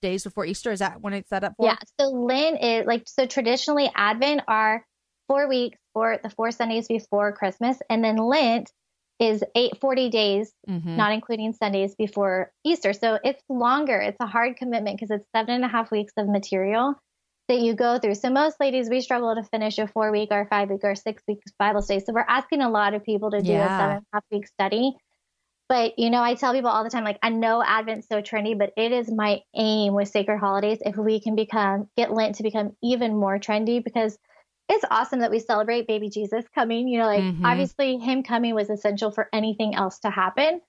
[0.02, 0.72] days before Easter?
[0.72, 1.66] Is that when it's set up for?
[1.66, 1.76] Yeah.
[1.98, 4.84] So Lent is like so traditionally Advent are
[5.28, 8.70] four weeks for the four Sundays before Christmas, and then Lent
[9.18, 10.96] is eight forty days, Mhm.
[10.96, 12.92] not including Sundays before Easter.
[12.92, 13.98] So it's longer.
[13.98, 16.94] It's a hard commitment because it's seven and a half weeks of material
[17.48, 18.14] that you go through.
[18.14, 21.22] So most ladies we struggle to finish a four week or five week or six
[21.28, 22.00] week Bible study.
[22.00, 23.76] So we're asking a lot of people to do a Yeah.
[23.78, 24.96] seven and a half week study.
[25.68, 28.56] But you know, I tell people all the time, like I know Advent's so trendy,
[28.56, 32.42] but it is my aim with sacred holidays if we can become get Lent to
[32.42, 34.16] become even more trendy because
[34.68, 36.88] it's awesome that we celebrate baby Jesus coming.
[36.88, 37.44] You know, like Mhm.
[37.44, 40.60] obviously him coming was essential for anything else to happen.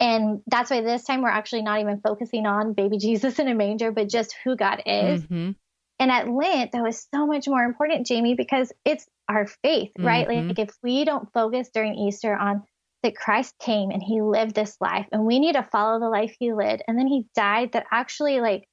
[0.00, 3.54] And that's why this time we're actually not even focusing on baby Jesus in a
[3.54, 5.22] manger, but just who God is.
[5.24, 5.56] Mhm.
[5.98, 10.26] And at Lent, that was so much more important, Jamie, because it's our faith, right?
[10.28, 10.48] Mhm.
[10.48, 12.62] Like if we don't focus during Easter on
[13.02, 16.34] that Christ came and he lived this life and we need to follow the life
[16.38, 18.66] he lived and then he died that actually like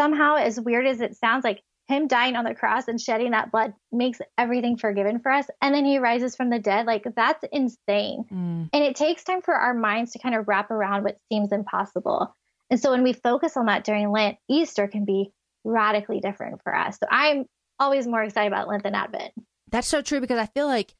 [0.00, 3.50] somehow as weird as it sounds like him dying on the cross and shedding that
[3.50, 7.44] blood makes everything forgiven for us and then he rises from the dead like that's
[7.52, 8.70] insane Mm.
[8.72, 12.34] and it takes time for our minds to kind of wrap around what seems impossible.
[12.70, 15.32] And so when we focus on that during Lent, Easter can be
[15.64, 16.98] radically different for us.
[16.98, 17.44] So I'm
[17.78, 19.32] always more excited about Lent than Advent.
[19.70, 20.94] That's so true because I feel like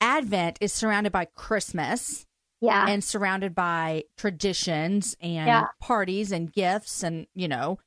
[0.00, 2.26] Advent is surrounded by Christmas
[2.60, 2.86] Yeah.
[2.88, 5.66] and surrounded by traditions and Yeah.
[5.80, 7.78] parties and gifts and, you know,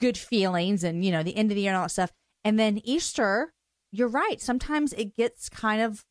[0.00, 2.12] good feelings and, you know, the end of the year and all that stuff.
[2.44, 3.52] And then Easter,
[3.92, 4.40] you're right.
[4.40, 6.04] Sometimes it gets kind of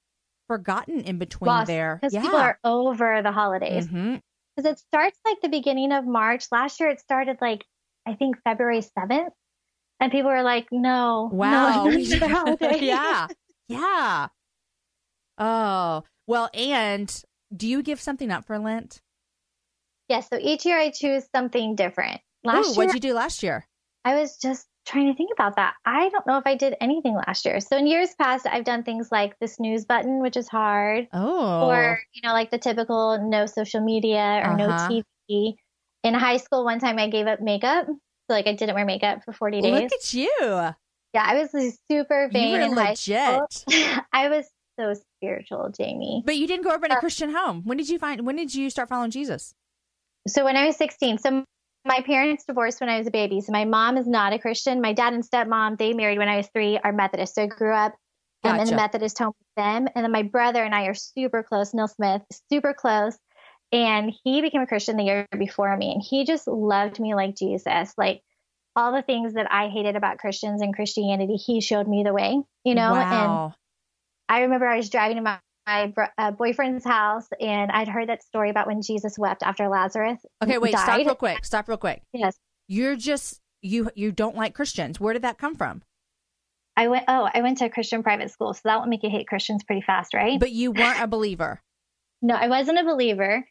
[0.48, 1.96] forgotten in between Lost, there.
[2.02, 2.22] Because Yeah.
[2.22, 3.88] people are over the holidays.
[3.88, 4.18] Mm-hmm.
[4.56, 6.46] Because it starts like the beginning of March.
[6.52, 7.66] Last year it started like,
[8.08, 9.30] I think February 7th.
[10.00, 11.30] And people were like, no.
[11.32, 11.86] Wow.
[11.86, 12.80] No, it's the holiday.
[12.82, 13.28] yeah.
[13.68, 14.28] Yeah.
[15.40, 17.24] Oh, well, and
[17.56, 19.02] do you give something up for Lent?
[20.08, 20.28] Yes.
[20.30, 22.22] so each year I choose something different.
[22.44, 23.66] Last Ooh, year what'd you do last year?
[24.04, 25.74] I was just trying to think about that.
[25.84, 27.60] I don't know if I did anything last year.
[27.60, 31.68] So in years past, I've done things like the snooze button, which is hard, Oh.
[31.68, 34.58] or you know, like the typical no social media or Uh-huh.
[34.58, 34.68] no
[35.28, 35.56] TV.
[36.06, 37.96] In high school, one time I gave up makeup, so
[38.30, 39.72] like I didn't wear makeup for 40 days.
[39.72, 40.30] Look at you.
[40.40, 40.76] yeah,
[41.16, 43.48] I was like, super vain in high school.
[44.14, 44.46] I was
[44.80, 46.22] so spiritual, Jamie.
[46.24, 47.64] But you didn't grow up in a Uh, Christian home.
[47.64, 48.24] When did you find?
[48.24, 49.56] When did you start following Jesus?
[50.28, 51.44] So when I was 16, so
[51.86, 53.42] my parents divorced when I was a baby.
[53.42, 54.82] So my mom is not a Christian.
[54.82, 57.36] My dad and stepmom, they married when I was three, are Methodist.
[57.36, 57.96] So I grew up
[58.44, 59.88] um, in the Methodist home with them.
[59.96, 61.74] And then my brother and I are super close.
[61.74, 63.18] Neil Smith, super close.
[63.76, 65.92] And he became a Christian the year before me.
[65.92, 67.94] And he just loved me like Jesus.
[67.98, 68.22] Like
[68.76, 72.42] all the things that I hated about Christians and Christianity, he showed me the way,
[72.64, 72.96] you know?
[72.96, 73.54] And.
[74.28, 78.24] I remember I was driving to my, my uh, boyfriend's house and I'd heard that
[78.24, 80.72] story about when Jesus wept after Lazarus okay, wait.
[80.72, 81.46] Stop real quick.
[81.46, 82.02] Stop real quick.
[82.14, 82.36] Yes.
[82.68, 83.90] You're just you.
[83.96, 85.00] You don't like Christians.
[85.00, 85.84] Where did that come from?
[86.76, 87.06] I went.
[87.08, 89.64] Oh, I went to a Christian private school, so that would make you hate Christians
[89.64, 90.40] pretty fast, right?
[90.40, 91.62] But you weren't a believer.
[92.22, 93.46] no, I wasn't a believer,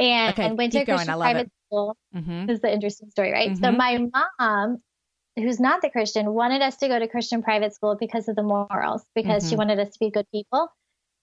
[0.00, 0.98] and Okay, I went to a keep going.
[0.98, 1.52] Christian private it.
[1.66, 1.96] school.
[2.12, 3.56] hmm This is the interesting story, right?
[3.56, 3.76] So Mhm.
[3.76, 4.82] my mom,
[5.36, 8.42] who's not the Christian, wanted us to go to Christian private school because of the
[8.42, 9.58] morals, because she Mhm.
[9.58, 10.68] wanted us to be good people.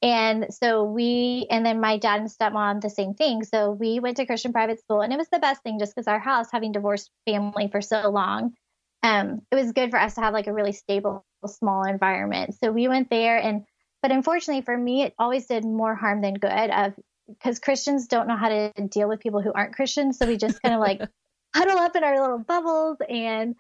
[0.02, 3.44] And so we, and then my dad and stepmom, the same thing.
[3.44, 6.08] So we went to Christian private school, and it was the best thing just because
[6.08, 8.54] our house, having divorced family for so long,
[9.02, 12.54] um, it was good for us to have like a really stable, small environment.
[12.56, 13.66] So we went there, and
[14.04, 16.70] but unfortunately for me, it always did more harm than good.
[16.70, 16.94] Of
[17.28, 20.62] because Christians don't know how to deal with people who aren't Christians, so we just
[20.62, 21.02] kind of like
[21.56, 23.56] huddle up in our little bubbles and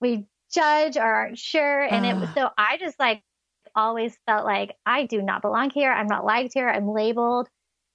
[0.00, 1.82] we judge or aren't sure.
[1.82, 3.22] And it so I just like
[3.74, 5.90] always felt like I do not belong here.
[5.90, 6.68] I'm not liked here.
[6.68, 7.48] I'm labeled.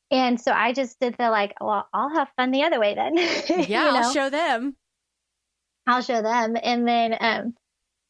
[0.09, 3.17] And so I just did the like, well, I'll have fun the other way then.
[3.67, 3.97] Yeah, you know?
[3.97, 4.75] I'll show them.
[5.85, 6.55] I'll show them.
[6.61, 7.53] And then, um,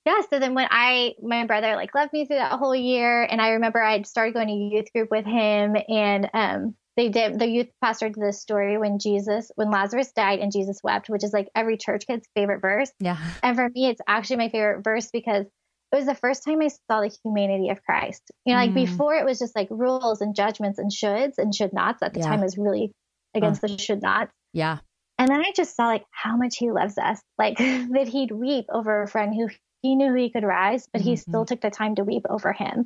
[0.05, 3.23] yeah, so then when I, my brother like loved me through that whole year.
[3.23, 7.39] And I remember I'd started going to youth group with him and, um, they did
[7.39, 11.23] the youth pastor did this story when Jesus when Lazarus died and Jesus wept, which
[11.23, 12.91] is like every church kid's favorite verse.
[12.99, 13.17] Yeah.
[13.43, 16.67] And for me it's actually my favorite verse because it was the first time I
[16.67, 18.23] saw the humanity of Christ.
[18.45, 18.75] You know, like mm.
[18.75, 22.01] before it was just like rules and judgments and shoulds and should nots.
[22.01, 22.25] At the yeah.
[22.25, 22.91] time was really
[23.33, 23.67] against uh.
[23.67, 24.33] the should nots.
[24.51, 24.79] Yeah.
[25.19, 27.21] And then I just saw like how much he loves us.
[27.37, 29.49] Like that he'd weep over a friend who
[29.81, 31.11] he knew he could rise, but mm-hmm.
[31.11, 32.85] he still took the time to weep over him.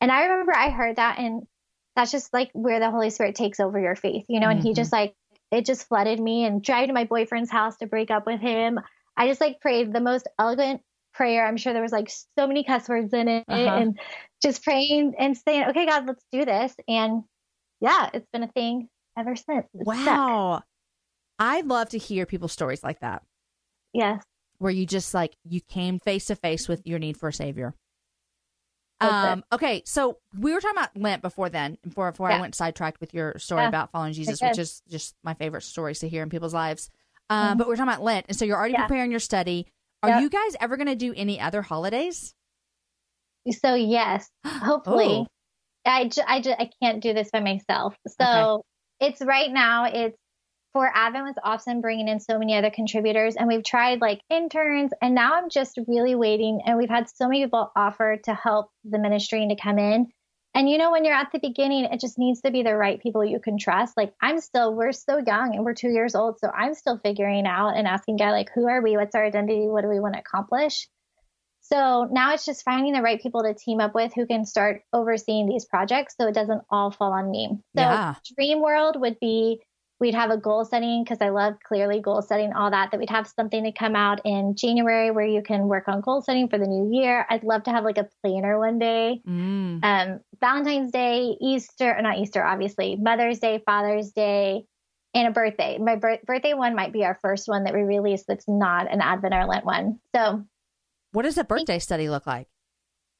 [0.00, 1.42] And I remember I heard that and
[1.98, 4.68] that's just like where the Holy Spirit takes over your faith, you know, and mm-hmm.
[4.68, 5.14] he just like
[5.50, 8.78] it just flooded me and driving to my boyfriend's house to break up with him.
[9.16, 10.80] I just like prayed the most elegant
[11.12, 11.44] prayer.
[11.44, 13.74] I'm sure there was like so many cuss words in it uh-huh.
[13.74, 13.98] and
[14.40, 16.72] just praying and saying, okay, God, let's do this.
[16.86, 17.24] And
[17.80, 19.66] yeah, it's been a thing ever since.
[19.74, 20.58] It's wow.
[20.58, 20.64] Stuck.
[21.40, 23.22] I love to hear people's stories like that.
[23.92, 24.22] Yes.
[24.58, 27.74] Where you just like, you came face to face with your need for a savior.
[29.00, 32.38] Um, okay, so we were talking about Lent before then, before before yeah.
[32.38, 33.68] I went sidetracked with your story yeah.
[33.68, 36.90] about following Jesus, which is just my favorite stories to hear in people's lives.
[37.30, 37.58] Um, mm-hmm.
[37.58, 38.86] but we're talking about Lent, and so you're already yeah.
[38.86, 39.66] preparing your study.
[40.02, 40.22] Are yep.
[40.22, 42.34] you guys ever going to do any other holidays?
[43.50, 45.26] So yes, hopefully.
[45.86, 46.54] I oh.
[46.58, 47.96] I can't do this by myself.
[48.20, 48.64] So
[49.00, 49.12] okay.
[49.12, 49.84] it's right now.
[49.84, 50.16] It's
[50.72, 54.92] for Advent was awesome bringing in so many other contributors, and we've tried like interns,
[55.00, 56.60] and now I'm just really waiting.
[56.64, 60.08] And we've had so many people offer to help the ministry and to come in.
[60.54, 63.00] And you know, when you're at the beginning, it just needs to be the right
[63.00, 63.96] people you can trust.
[63.96, 66.38] Like I'm still, we're so young and we're two years old.
[66.40, 68.96] So I'm still figuring out and asking God, like, who are we?
[68.96, 69.68] What's our identity?
[69.68, 70.88] What do we want to accomplish?
[71.60, 74.82] So now it's just finding the right people to team up with who can start
[74.92, 77.50] overseeing these projects so it doesn't all fall on me.
[77.76, 78.14] So yeah.
[78.34, 79.60] Dream World would be
[80.00, 83.10] we'd have a goal setting because I love clearly goal setting, all that, that we'd
[83.10, 86.58] have something to come out in January where you can work on goal setting for
[86.58, 87.26] the new year.
[87.28, 89.20] I'd love to have like a planner one day.
[89.26, 89.84] Mm.
[89.84, 94.64] Um, Valentine's Day, Easter, not Easter, obviously, Mother's Day, Father's Day,
[95.14, 95.78] and a birthday.
[95.78, 99.00] My bir- birthday one might be our first one that we release that's not an
[99.00, 99.98] Advent or Lent one.
[100.14, 100.44] So,
[101.12, 102.46] what does a birthday study look like?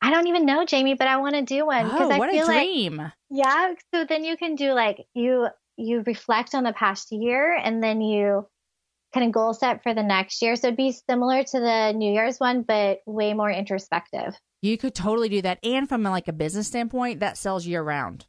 [0.00, 2.30] I don't even know, Jamie, but I want to do one because oh, I what
[2.30, 2.96] feel a dream.
[2.98, 3.74] like yeah.
[3.92, 8.00] So then you can do like you you reflect on the past year and then
[8.00, 8.46] you
[9.14, 10.56] kind of goal set for the next year.
[10.56, 14.34] So it'd be similar to the New Year's one, but way more introspective.
[14.60, 15.58] You could totally do that.
[15.62, 18.26] And from like a business standpoint, that sells year round.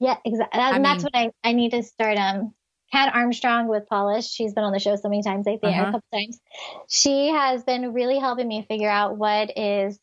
[0.00, 0.60] Yeah, exactly.
[0.60, 2.18] And that's what I, I need to start.
[2.18, 2.52] Um,
[2.92, 4.28] Kat Armstrong with Polish.
[4.28, 5.82] She's been on the show so many times, I think, uh-huh.
[5.82, 6.40] a couple times.
[6.88, 9.98] She has been really helping me figure out what is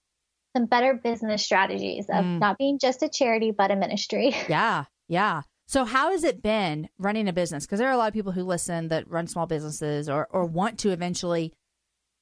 [0.55, 2.39] some better business strategies of mm.
[2.39, 4.36] not being just a charity, but a ministry.
[4.49, 4.86] Yeah.
[5.08, 5.41] Yeah.
[5.67, 7.65] So how has it been running a business?
[7.65, 10.45] Because there are a lot of people who listen that run small businesses or or
[10.45, 11.54] want to eventually.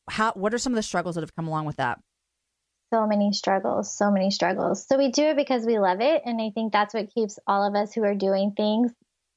[0.09, 1.99] How what are some of the struggles that have come along with that?
[2.93, 4.85] So many struggles, so many struggles.
[4.85, 7.65] So we do it because we love it, and I think that's what keeps all
[7.65, 8.91] of us who are doing things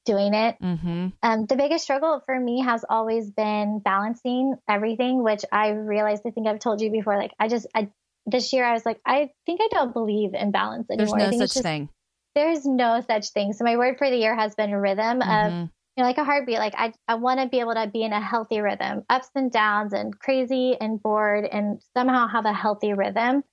[0.05, 0.55] doing it.
[0.61, 1.07] Mm-hmm.
[1.21, 6.23] Um, the biggest struggle for me has always been balancing everything, which I realized.
[6.25, 7.17] I think I've told you before.
[7.17, 7.89] Like I just I,
[8.25, 11.17] this year, I was like, I think I don't believe in balance anymore.
[11.17, 11.89] There's no such just, thing
[12.37, 13.51] there's no such thing.
[13.53, 15.63] So my word for the year has been rhythm mm-hmm.
[15.63, 16.59] of you know, like a heartbeat.
[16.59, 19.51] Like I, I want to be able to be in a healthy rhythm, ups and
[19.51, 23.43] downs, and crazy and bored, and somehow have a healthy rhythm.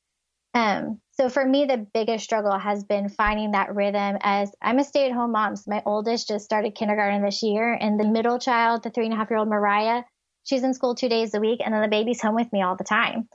[0.52, 4.18] Um, so for me, the biggest struggle has been finding that rhythm.
[4.20, 8.06] As I'm a stay-at-home mom, so my oldest just started kindergarten this year, and the
[8.06, 10.02] middle child, the three and a half-year-old Mariah,
[10.44, 12.76] she's in school two days a week, and then the baby's home with me all
[12.76, 13.26] the time.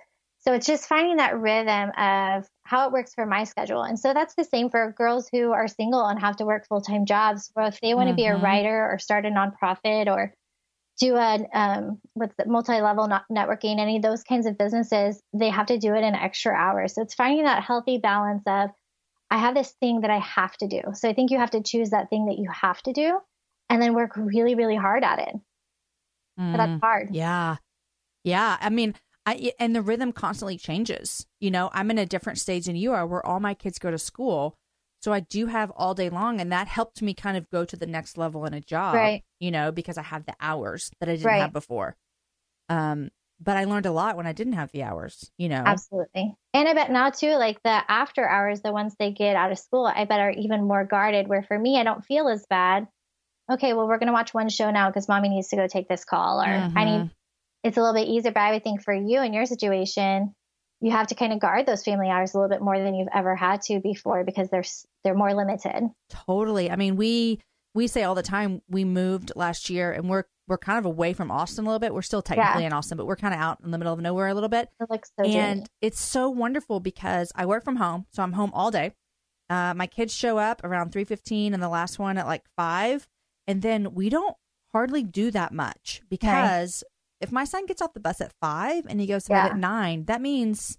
[0.41, 3.82] So it's just finding that rhythm of how it works for my schedule.
[3.82, 6.82] And so that's the same for girls who are single and have to work full
[6.82, 7.52] time jobs.
[7.56, 8.17] Or if they want to mm-hmm.
[8.17, 8.46] be a mm-hmm.
[8.46, 10.33] writer or start a nonprofit or
[11.00, 15.50] do a um, what's the multi level networking, any of those kinds of businesses, they
[15.50, 16.93] have to do it in extra hours.
[16.93, 18.69] So it's finding that healthy balance of
[19.31, 20.81] I have this thing that I have to do.
[20.93, 23.19] So I think you have to choose that thing that you have to do
[23.69, 25.35] and then work really, really hard at it.
[26.39, 27.10] Mm, that's hard.
[27.12, 27.58] Yeah.
[28.23, 28.58] Yeah.
[28.60, 28.96] I mean,
[29.30, 31.25] I, and the rhythm constantly changes.
[31.40, 33.92] You know, I'm in a different stage than you are where all my kids go
[33.92, 34.58] to school.
[35.02, 37.77] So I do have all day long, and that helped me kind of go to
[37.77, 39.23] the next level in a job, Right.
[39.40, 41.42] you know, because I have the hours that I didn't Right.
[41.42, 41.96] have before.
[42.67, 43.10] Um,
[43.40, 45.63] but I learned a lot when I didn't have the hours, you know.
[45.65, 46.36] Absolutely.
[46.54, 49.60] And I bet now too, like the after hours, the ones they get out of
[49.60, 51.27] school, I bet are even more guarded.
[51.27, 52.88] Where for me, I don't feel as bad.
[53.52, 55.88] Okay, well, we're going to watch one show now because mommy needs to go take
[55.88, 56.86] this call, or I Mhm.
[56.86, 57.12] need,
[57.63, 58.31] it's a little bit easier.
[58.31, 60.33] But I would think for you and your situation,
[60.81, 63.10] you have to kind of guard those family hours a little bit more than you've
[63.13, 64.63] ever had to before because they're,
[65.03, 65.89] they're more limited.
[66.10, 66.71] Totally.
[66.71, 67.41] I mean, we
[67.73, 71.13] we say all the time we moved last year, and we're we're kind of away
[71.13, 71.93] from Austin a little bit.
[71.93, 74.27] We're still technically in Austin, but we're kind of out in the middle of nowhere
[74.27, 74.69] a little bit.
[74.79, 78.51] It looks so and it's so wonderful because I work from home, so I'm home
[78.53, 78.93] all day.
[79.49, 83.07] Uh, my kids show up around three fifteen, and the last one at like five,
[83.47, 84.35] and then we don't
[84.73, 86.83] hardly do that much because
[87.21, 89.57] if my son gets off the bus at five and he goes to bed at
[89.57, 90.77] nine, that means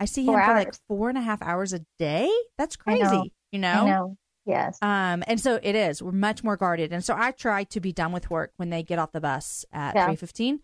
[0.00, 2.30] I see him Four for like four and a half hours a day.
[2.58, 3.24] That's crazy, know.
[3.52, 3.86] you know.
[3.86, 4.16] Know.
[4.46, 4.78] Yes.
[4.82, 6.02] Um, and so it is.
[6.02, 8.82] We're much more guarded, and so I try to be done with work when they
[8.82, 10.06] get off the bus at Yeah.
[10.06, 10.60] three fifteen.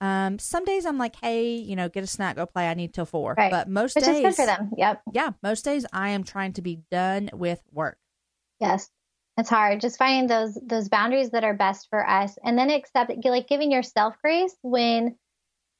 [0.00, 2.68] Um, some days I'm like, hey, you know, get a snack, go play.
[2.68, 3.34] I need till four.
[3.36, 3.50] Right.
[3.50, 4.70] But most Which days, is good for them.
[4.76, 5.02] Yep.
[5.12, 7.96] yeah, most days I am trying to be done with work.
[8.60, 8.90] Yes.
[9.38, 9.80] It's hard.
[9.80, 13.70] Just finding those those boundaries that are best for us and then accept like giving
[13.70, 15.16] yourself grace when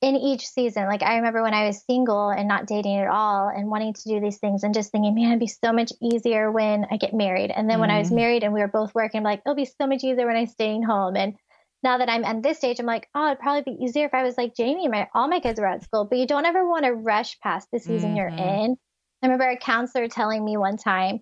[0.03, 0.87] in each season.
[0.87, 4.09] Like I remember when I was single and not dating at all and wanting to
[4.09, 7.15] do these things and just thinking, man, it'd be so much easier when I get
[7.15, 7.51] married.
[7.51, 8.17] And then when I was Mhm.
[8.17, 10.47] married and we were both working, I'm like, it'll be so much easier when I'm
[10.47, 11.17] staying home.
[11.17, 11.37] And
[11.83, 14.23] now that I'm at this stage, I'm like, oh, it'd probably be easier if I
[14.23, 14.89] was like Jamie.
[14.89, 17.69] My all my kids were at school, but you don't ever want to rush past
[17.73, 18.39] the season you're Mhm.
[18.39, 18.77] in.
[19.23, 21.21] I remember a counselor telling me one time,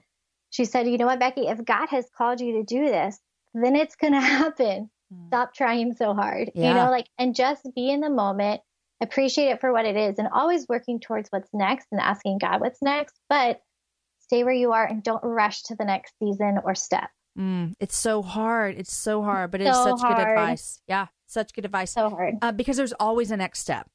[0.55, 3.19] she said, you know what, Becky, if God has called you to do this,
[3.55, 4.89] then it's gonna happen.
[5.27, 6.53] Stop trying so hard.
[6.55, 6.69] Yeah.
[6.69, 8.61] You know, like and just be in the moment,
[9.03, 12.61] appreciate it for what it is, and always working towards what's next and asking God
[12.61, 13.19] what's next.
[13.29, 13.63] But
[14.21, 17.11] stay where you are and don't rush to the next season or step.
[17.37, 18.77] Mm, it's so hard.
[18.79, 20.81] It's so hard, but it's So such good advice.
[20.87, 21.91] Yeah, such good advice.
[21.91, 22.37] So hard.
[22.41, 23.89] Uh, because there's always a next step.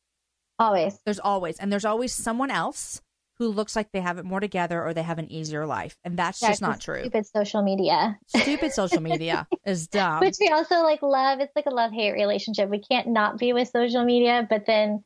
[0.59, 0.99] Always.
[1.05, 3.01] There's always, and there's always someone else
[3.39, 6.17] who looks like they have it more together or they have an easier life, and
[6.19, 6.99] that's Yeah, just not true.
[7.01, 8.19] Stupid social media.
[8.27, 10.19] Stupid social media is dumb.
[10.19, 11.39] Which we also like love.
[11.39, 12.69] It's like a love hate relationship.
[12.69, 15.03] We can't not be with social media, but then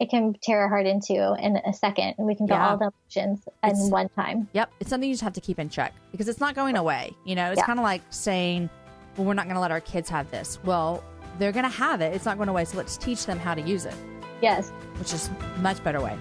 [0.00, 2.70] it can tear our heart into in a second and we can feel Yeah.
[2.70, 4.48] all the emotions in one time.
[4.52, 7.12] Yep, it's something you just have to keep in check because it's not going away.
[7.24, 7.66] You know, it's Yeah.
[7.66, 8.70] kind of like saying,
[9.16, 11.02] "Well, we're not going to let our kids have this." Well,
[11.40, 12.14] they're going to have it.
[12.14, 13.94] It's not going away, so let's teach them how to use it,
[14.40, 14.70] Yes.
[14.98, 16.16] which is a much better way.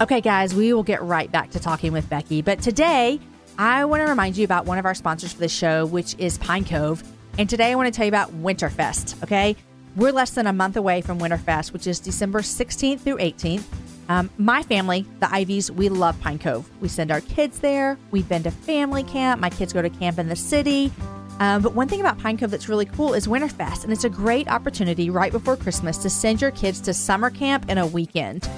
[0.00, 3.18] Okay, guys, we will get right back to talking with Becky, but today
[3.58, 6.38] I want to remind you about one of our sponsors for the show, which is
[6.38, 7.02] Pine Cove.
[7.36, 9.56] And today I want to tell you about Winterfest, okay?
[9.96, 13.64] We're less than a month away from Winterfest, which is December 16th through 18th.
[14.08, 16.70] Um, my family, the Iveys, we love Pine Cove.
[16.80, 17.98] We send our kids there.
[18.12, 19.40] We've been to family camp.
[19.40, 20.92] My kids go to camp in the city.
[21.40, 24.10] Um, but one thing about Pine Cove that's really cool is Winterfest, and it's a
[24.10, 28.48] great opportunity right before Christmas to send your kids to summer camp in a weekend.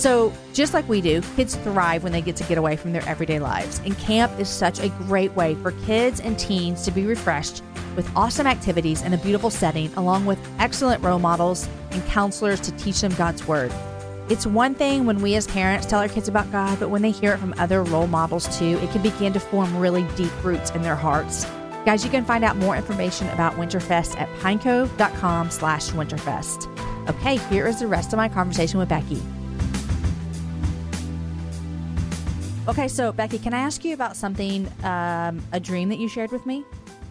[0.00, 3.06] So, just like we do, kids thrive when they get to get away from their
[3.06, 3.82] everyday lives.
[3.84, 7.62] And camp is such a great way for kids and teens to be refreshed
[7.96, 12.72] with awesome activities in a beautiful setting, along with excellent role models and counselors to
[12.78, 13.70] teach them God's Word.
[14.30, 17.10] It's one thing when we as parents tell our kids about God, but when they
[17.10, 20.70] hear it from other role models too, it can begin to form really deep roots
[20.70, 21.44] in their hearts.
[21.84, 26.74] Guys, you can find out more information about Winterfest at pinecove.com slash winterfest.
[27.10, 29.20] Okay, here is the rest of my conversation with Becky.
[32.70, 36.30] Okay, so Becky, can I ask you about something, um, a dream that you shared
[36.30, 36.64] with me?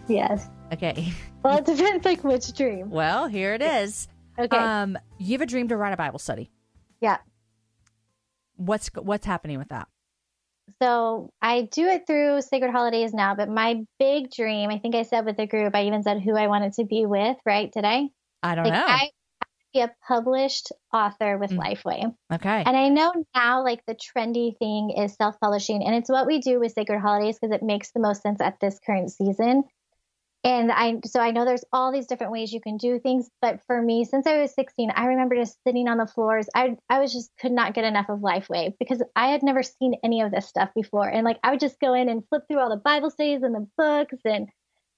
[0.08, 0.48] Yes.
[0.72, 1.12] Okay.
[1.42, 2.90] Well, it depends like which dream.
[2.90, 4.08] Well, here it is.
[4.38, 4.54] Okay.
[4.54, 6.50] Um, you have a dream to write a Bible study.
[7.00, 7.16] yeah.
[8.56, 9.88] What's what's happening with that?
[10.82, 15.02] So I do it through Sacred Holidays now, but my big dream, I think I
[15.02, 17.72] said with the group, I even said who I wanted to be with, right?
[17.72, 18.08] Did I?
[18.42, 18.84] I don't like know.
[18.86, 19.10] I I
[19.72, 21.58] be a published author with Mm.
[21.58, 22.14] Lifeway.
[22.32, 22.62] okay.
[22.66, 26.38] And I know now, like the trendy thing is self publishing, and it's what we
[26.40, 29.64] do with Sacred Holidays because it makes the most sense at this current season.
[30.42, 33.60] And I, so I know there's all these different ways you can do things, but
[33.66, 36.48] for me, since I was 16, I remember just sitting on the floors.
[36.54, 39.96] I, I was just could not get enough of Lifeway because I had never seen
[40.02, 41.06] any of this stuff before.
[41.06, 43.54] And like I would just go in and flip through all the Bible studies and
[43.54, 44.16] the books.
[44.24, 44.48] And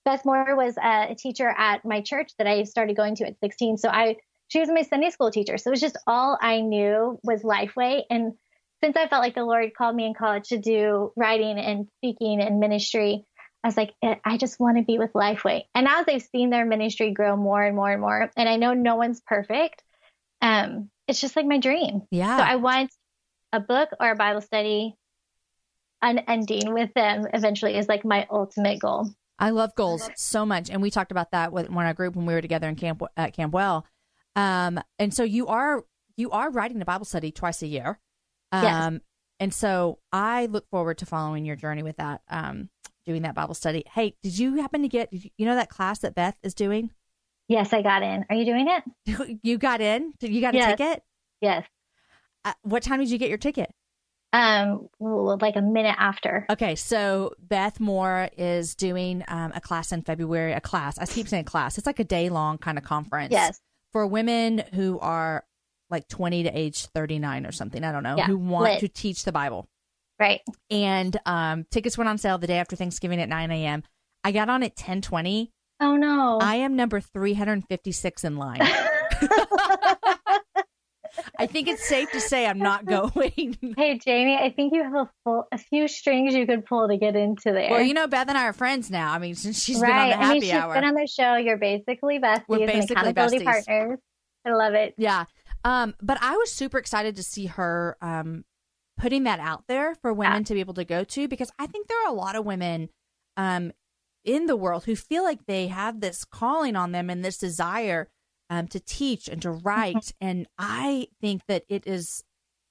[0.04, 3.40] Beth Moore was a, a teacher at my church that I started going to at
[3.40, 3.78] 16.
[3.78, 4.18] So I,
[4.52, 5.56] she was my Sunday school teacher.
[5.56, 8.02] So it was just all I knew was Lifeway.
[8.10, 8.34] And
[8.84, 12.38] since I felt like the Lord called me in college to do writing and speaking
[12.42, 13.24] and ministry,
[13.64, 15.62] I was like, "Eh, I just want to be with Lifeway.
[15.74, 18.74] And as I've seen their ministry grow more and more and more, and I know
[18.74, 19.82] no one's perfect,
[20.42, 22.02] um, it's just like my dream.
[22.10, 22.36] Yeah.
[22.36, 22.90] So I want
[23.54, 24.96] a book or a Bible study
[26.02, 29.08] unending with them eventually is like my ultimate goal.
[29.38, 32.26] I love goals so much, and we talked about that with when our group when
[32.26, 33.86] we were together in camp at Camp Well.
[34.36, 35.84] Um, and so you are
[36.16, 37.98] you are writing a Bible study twice a year.
[38.52, 39.00] Um, Yes.
[39.40, 42.20] and so I look forward to following your journey with that.
[42.28, 42.68] Um,
[43.06, 43.82] doing that Bible study.
[43.92, 46.90] Hey, did you happen to get you, know that class that Beth is doing?
[47.48, 48.24] Yes, I got in.
[48.30, 49.38] Are you doing it?
[49.42, 50.12] You got in?
[50.20, 50.70] Did you got a Yes.
[50.78, 51.02] ticket?
[51.40, 51.64] Yes.
[52.44, 53.70] Uh, what time did you get your ticket?
[54.32, 56.46] Um, like a minute after.
[56.48, 60.52] Okay, so Beth Moore is doing um, a class in February.
[60.52, 60.98] A class.
[60.98, 61.76] I keep saying class.
[61.76, 63.32] It's like a day long kind of conference.
[63.32, 63.60] Yes.
[63.92, 65.44] For women who are
[65.90, 67.84] like 20 to age 39 or something.
[67.84, 68.80] I don't know Yeah, who want lit.
[68.80, 69.68] to teach the Bible.
[70.18, 70.40] Right.
[70.70, 73.82] And um, tickets went on sale the day after Thanksgiving at 9 a.m.
[74.24, 75.50] I got on at 10:20.
[75.80, 76.38] Oh no.
[76.40, 78.60] I am number 356 in line.
[81.38, 83.56] I think it's safe to say I'm not going.
[83.76, 86.96] hey Jamie, I think you have a full a few strings you could pull to
[86.96, 87.70] get into there.
[87.70, 89.12] well, you know, Beth and I are friends now.
[89.12, 89.88] I mean, since she's right.
[89.88, 90.74] been on the happy I mean, she's hour.
[90.74, 91.36] been on the show.
[91.36, 93.44] You're basically besties We're and basically accountability besties.
[93.66, 93.98] partners.
[94.44, 94.94] I love it.
[94.98, 95.24] Yeah.
[95.64, 98.44] Um, but I was super excited to see her um
[98.98, 100.44] putting that out there for women Yeah.
[100.44, 102.88] to be able to go to because I think there are a lot of women
[103.36, 103.72] um
[104.24, 108.08] in the world who feel like they have this calling on them and this desire
[108.52, 109.66] um to teach and to Mm-hmm.
[109.68, 112.22] write and I think that it is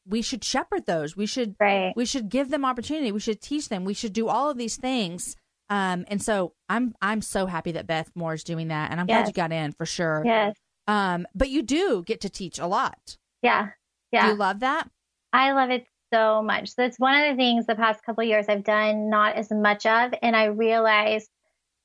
[0.07, 1.15] we should shepherd those.
[1.15, 1.93] We should Right.
[1.95, 3.11] we should give them opportunity.
[3.11, 3.85] We should teach them.
[3.85, 5.35] We should do all of these things.
[5.69, 9.05] Um, and so I'm I'm so happy that Beth Moore is doing that, and I'm
[9.07, 10.21] glad you got in for sure.
[10.25, 10.55] Yes.
[10.87, 13.17] Um, but you do get to teach a lot.
[13.41, 13.65] Yeah.
[13.67, 13.71] Do
[14.17, 14.27] Yeah.
[14.31, 14.89] you love that?
[15.31, 16.65] I love it so much.
[16.75, 19.49] So it's one of the things the past couple of years I've done not as
[19.51, 21.29] much of, and I realized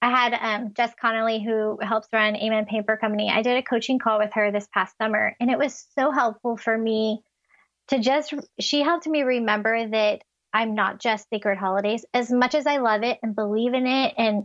[0.06, 3.28] I had um, Jess Connolly who helps run Amen Paper Company.
[3.28, 6.56] I did a coaching call with her this past summer, and it was so helpful
[6.56, 7.24] for me
[7.88, 8.32] to just.
[8.60, 12.04] She helped me remember that I'm not just Sacred Holidays.
[12.14, 14.44] As much as I love it and believe in it and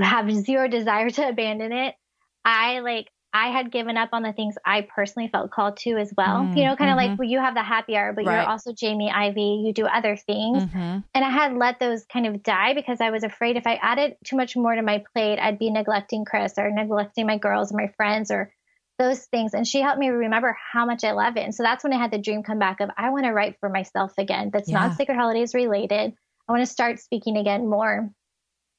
[0.00, 1.96] have zero desire to abandon it,
[2.44, 6.14] I like I had given up on the things I personally felt called to as
[6.16, 6.42] well.
[6.44, 7.08] Mm, you know, kind of mhm.
[7.10, 8.36] like well, you have the happy hour, but Right.
[8.36, 9.64] you're also Jamie Ivey.
[9.66, 10.62] You do other things.
[10.62, 10.98] Mm-hmm.
[11.12, 14.16] And I had let those kind of die because I was afraid if I added
[14.24, 17.76] too much more to my plate, I'd be neglecting Chris or neglecting my girls or
[17.76, 18.52] my friends or
[19.00, 19.52] those things.
[19.52, 21.42] And she helped me remember how much I love it.
[21.42, 23.56] And so that's when I had the dream come back of I want to write
[23.58, 24.50] for myself again.
[24.52, 24.78] That's Yeah.
[24.78, 26.14] not Sacred Holidays related.
[26.48, 28.10] I want to start speaking again more.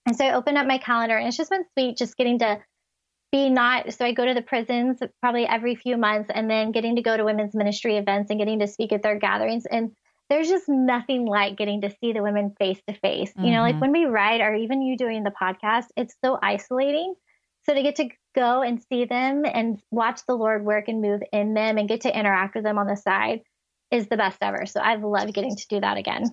[0.05, 2.59] And so I opened up my calendar and it's just been sweet just getting to
[3.35, 6.95] be not so I go to the prisons probably every few months and then getting
[6.95, 9.91] to go to women's ministry events and getting to speak at their gatherings and
[10.29, 13.31] there's just nothing like getting to see the women face to face.
[13.37, 13.81] You know, like Mhm.
[13.81, 17.13] when we write or even you doing the podcast, it's so isolating.
[17.63, 21.21] So to get to go and see them and watch the Lord work and move
[21.31, 23.41] in them and get to interact with them on the side
[23.91, 24.65] is the best ever.
[24.65, 26.23] So I've loved getting to do that again.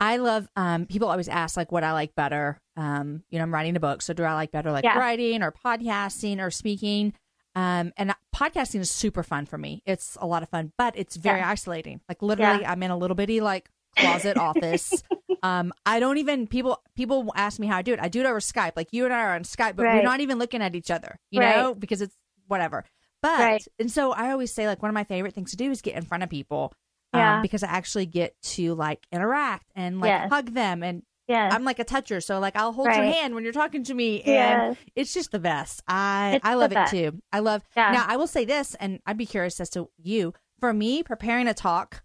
[0.00, 2.58] I love um people always ask like what I like better.
[2.78, 4.96] Um, you know, I'm writing a book, so do I like better like Yeah.
[4.96, 7.12] writing or podcasting or speaking?
[7.56, 9.82] Um, and podcasting is super fun for me.
[9.84, 11.48] It's a lot of fun, but it's very Yeah.
[11.50, 12.00] isolating.
[12.08, 15.02] Like literally, I'm in a little bitty like closet office.
[15.42, 18.00] Um, I don't even people people ask me how I do it.
[18.00, 18.72] I do it over Skype.
[18.76, 21.18] Like you and I are on Skype, but we're not even looking at each other.
[21.32, 21.56] You Right.
[21.56, 22.16] know, because it's
[22.46, 22.84] whatever.
[23.22, 23.64] But Right.
[23.80, 25.96] and so I always say like one of my favorite things to do is get
[25.96, 26.72] in front of people.
[27.12, 27.38] Um, Yeah.
[27.40, 30.30] because I actually get to like interact and like Yes.
[30.30, 31.52] hug them and Yes.
[31.52, 34.22] I'm like a toucher, so like I'll hold your hand when you're talking to me,
[34.22, 34.76] and Yes.
[34.96, 35.82] it's just the best.
[35.86, 37.20] I It's I love it too.
[37.32, 37.62] I love.
[37.76, 37.92] Yeah.
[37.92, 40.32] Now I will say this, and I'd be curious as to you.
[40.60, 42.02] For me, preparing a talk,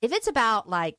[0.00, 0.94] if it's about like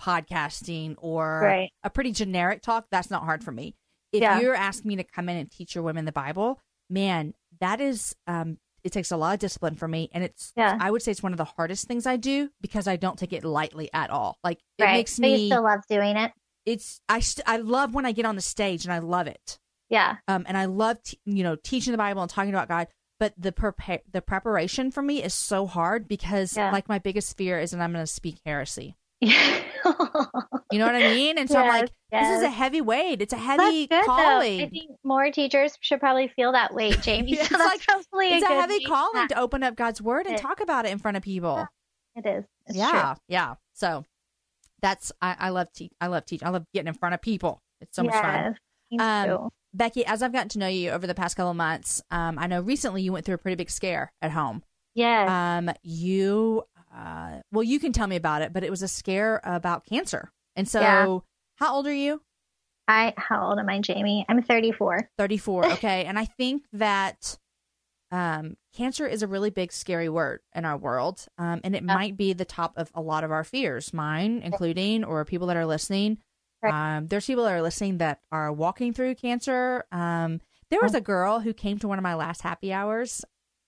[0.00, 1.70] podcasting or Right.
[1.82, 3.74] a pretty generic talk, that's not hard for me.
[4.12, 4.40] If Yeah.
[4.40, 8.14] you're asking me to come in and teach your women the Bible, man, that is
[8.26, 10.78] um it takes a lot of discipline for me and it's Yeah.
[10.80, 13.32] I would say it's one of the hardest things I do because I don't take
[13.32, 14.38] it lightly at all.
[14.42, 14.92] Like it right.
[14.94, 16.32] makes but you me still love doing it.
[16.64, 19.58] it's I st- I love when I get on the stage and I love it.
[19.90, 20.16] Yeah.
[20.28, 22.86] Um and I love t- you know teaching the Bible and talking about God,
[23.20, 26.70] but the prepare the preparation for me is so hard because Yeah.
[26.72, 28.96] like my biggest fear is that I'm going to speak heresy.
[30.72, 31.38] You know what I mean?
[31.38, 33.22] And so I'm Yes, like this is a heavy weight.
[33.22, 34.06] It's a That's heavy good, though.
[34.06, 34.60] calling.
[34.62, 37.32] I think more teachers should probably feel that weight, Jamie.
[37.36, 39.28] Yeah, so it's like- probably it's a, a heavy calling have.
[39.28, 41.66] to open up God's word and talk about it in front of people.
[42.14, 42.44] It is.
[42.66, 43.54] It's yeah, yeah.
[43.74, 44.04] So
[44.82, 45.92] that's I, I love teach.
[46.00, 46.42] I love teach.
[46.42, 47.60] I love getting in front of people.
[47.80, 48.10] It's so true.
[48.12, 48.56] much fun.
[49.00, 49.48] Um.
[49.74, 52.46] Becky, as I've gotten to know you over the past couple of months, um, I
[52.46, 54.62] know recently you went through a pretty big scare at home.
[54.94, 55.28] Yes.
[55.28, 56.62] Um, you,
[56.96, 60.30] uh, well, you can tell me about it, but it was a scare about cancer.
[60.54, 61.18] And so, Yeah.
[61.56, 62.22] how old are you?
[62.88, 64.24] I how old am I, Jamie?
[64.28, 65.10] I'm 34.
[65.18, 65.66] 34.
[65.72, 66.04] Okay.
[66.04, 67.36] and I think that
[68.12, 71.26] um, cancer is a really big, scary word in our world.
[71.38, 71.94] Um, and it Yeah.
[71.94, 75.56] might be the top of a lot of our fears, mine including, or people that
[75.56, 76.18] are listening.
[76.62, 76.96] Right.
[76.96, 79.84] Um, there's people that are listening that are walking through cancer.
[79.92, 80.40] Um,
[80.70, 83.24] there was a girl who came to one of my last happy hours.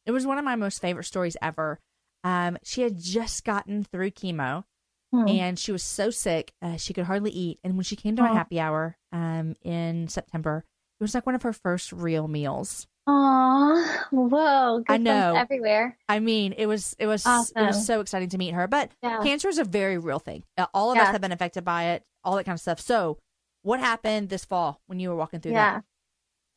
[0.07, 1.81] It was one of my most favorite stories ever.
[2.25, 4.64] Um, she had just gotten through chemo
[5.11, 5.27] Hmm.
[5.27, 7.59] and she was so sick uh, she could hardly eat.
[7.64, 8.35] And when she came to my Oh.
[8.35, 10.64] happy hour um, in September,
[11.01, 12.87] it was like one of her first real meals.
[13.07, 14.85] Aw, whoa.
[14.89, 15.35] I know.
[15.35, 15.97] Everywhere.
[16.09, 18.66] I mean, it was it was it was so exciting to meet her.
[18.69, 19.21] But Yeah.
[19.23, 20.45] cancer is a very real thing.
[20.59, 21.05] Uh, all of Yeah.
[21.05, 22.05] us have been affected by it.
[22.25, 22.81] All that kind of stuff.
[22.81, 23.16] So,
[23.62, 25.75] what happened this fall when you were walking through that?
[25.75, 25.81] Yeah.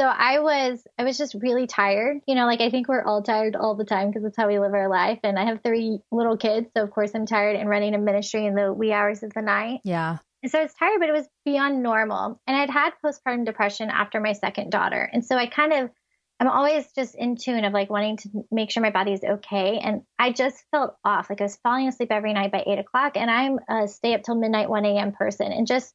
[0.01, 2.21] So I was I was just really tired.
[2.25, 4.57] You know, like I think we're all tired all the time because it's how we
[4.57, 5.19] live our life.
[5.21, 8.47] And I have three little kids, so of course I'm tired and running a ministry
[8.47, 9.81] in the wee hours of the night.
[9.83, 10.17] Yeah.
[10.41, 12.41] And so I was tired, but it was beyond normal.
[12.47, 15.07] And I'd had postpartum depression after my second daughter.
[15.13, 15.91] And so I kind of,
[16.39, 19.77] I'm always just in tune of like wanting to make sure my body is okay.
[19.83, 21.29] And I just felt off.
[21.29, 23.17] Like I was falling asleep every night by eight o'clock.
[23.17, 25.11] And I'm a stay up till midnight, 1 a.m.
[25.11, 25.51] person.
[25.51, 25.93] And just,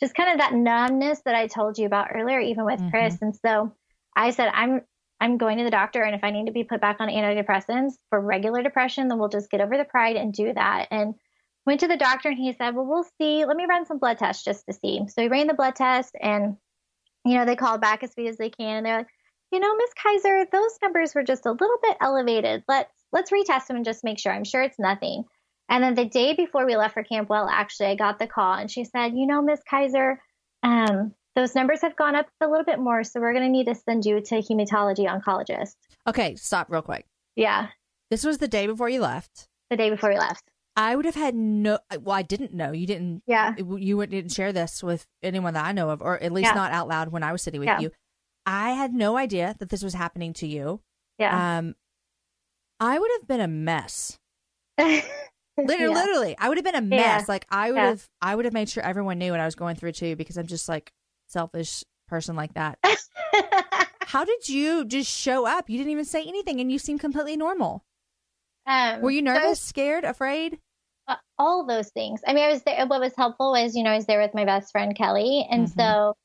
[0.00, 2.90] just kind of that numbness that I told you about earlier, even with Mhm.
[2.90, 3.18] Chris.
[3.22, 3.72] And so
[4.14, 4.82] I said, I'm,
[5.20, 6.02] I'm going to the doctor.
[6.02, 9.28] And if I need to be put back on antidepressants for regular depression, then we'll
[9.30, 10.88] just get over the pride and do that.
[10.90, 11.14] And
[11.64, 13.44] went to the doctor and he said, Well, we'll see.
[13.44, 15.00] Let me run some blood tests just to see.
[15.08, 16.56] So he ran the blood test and,
[17.24, 18.76] you know, they called back as speed as they can.
[18.76, 19.08] And they're like,
[19.52, 22.64] you know, Miss Kiser, those numbers were just a little bit elevated.
[22.68, 24.32] Let's let's retest them and just make sure.
[24.32, 25.24] I'm sure it's nothing.
[25.68, 28.54] And then the day before we left for Camp Well, actually, I got the call
[28.54, 30.18] and she said, you know, Miss Kiser,
[30.62, 33.66] um, those numbers have gone up a little bit more, so we're going to need
[33.66, 35.74] to send you to a hematology oncologist.
[36.06, 37.04] Okay, stop real quick.
[37.34, 37.68] Yeah,
[38.10, 39.48] This was the day before you left.
[39.70, 40.44] the day before we left.
[40.76, 41.78] I would have had no.
[42.00, 42.70] Well, I didn't know.
[42.72, 43.22] You didn't.
[43.26, 46.54] Yeah, You didn't share this with anyone that I know of, or at least Yeah.
[46.54, 47.80] not out loud when I was sitting with Yeah.
[47.80, 47.90] you.
[48.46, 50.80] I had no idea that this was happening to you.
[51.18, 51.58] yeah.
[51.58, 51.74] Um,
[52.78, 54.18] I would have been a mess.
[55.58, 56.02] Literally, Yeah.
[56.02, 57.02] literally, I would have been a Yeah.
[57.16, 57.28] mess.
[57.28, 57.86] Like I would Yeah.
[57.88, 60.36] have, I would have made sure everyone knew what I was going through too, because
[60.36, 60.92] I'm just like
[61.28, 62.78] selfish person like that.
[64.06, 65.68] How did you just show up?
[65.68, 67.84] You didn't even say anything, and you seemed completely normal.
[68.66, 70.58] um, Were you so- nervous, scared, afraid?
[71.08, 72.20] uh, all those things.
[72.26, 72.84] I mean, I was there.
[72.86, 75.68] What was helpful was, you know, I was there with my best friend Kelly, and
[75.68, 75.74] Mhm.
[75.76, 76.16] so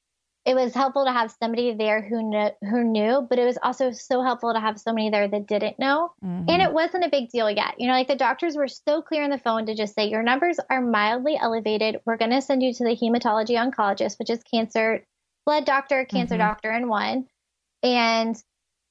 [0.45, 3.25] it was helpful to have somebody there who knew, who knew.
[3.29, 6.45] But it was also so helpful to have somebody there that didn't know, Mhm.
[6.49, 7.75] and it wasn't a big deal yet.
[7.79, 10.23] You know, like the doctors were so clear on the phone to just say your
[10.23, 12.01] numbers are mildly elevated.
[12.05, 15.05] We're going to send you to the hematology oncologist, which is cancer
[15.45, 16.39] blood doctor, cancer Mhm.
[16.39, 17.27] doctor in one,
[17.83, 18.35] and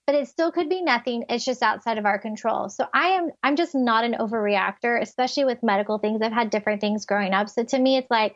[0.07, 3.31] but it still could be nothing it's just outside of our control so i am
[3.45, 7.49] i'm just not an overreactor especially with medical things i've had different things growing up
[7.49, 8.35] so to me it's like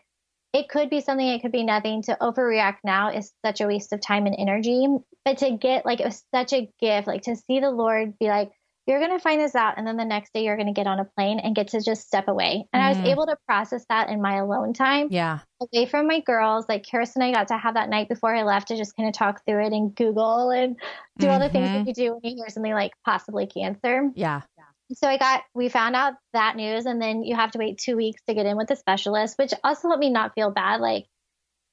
[0.54, 3.92] it could be something it could be nothing to overreact now is such a waste
[3.92, 4.86] of time and energy
[5.24, 8.28] but to get like it was such a gift like to see the lord be
[8.28, 8.50] like
[8.86, 10.86] you're going to find this out and then the next day you're going to get
[10.86, 13.06] on a plane and get to just step away and i was Mhm.
[13.08, 16.66] able to process that in my alone time yeah, away from my girls.
[16.68, 19.08] Like Kirsten and I got to have that night before I left to just kind
[19.08, 20.76] of talk through it and Google and
[21.18, 24.10] do all the things that you do when you hear something like possibly cancer.
[24.14, 24.42] yeah,
[24.92, 27.96] So I got, we found out that news, and then you have to wait two
[27.96, 30.80] weeks to get in with the specialist, which also let me not feel bad.
[30.80, 31.06] Like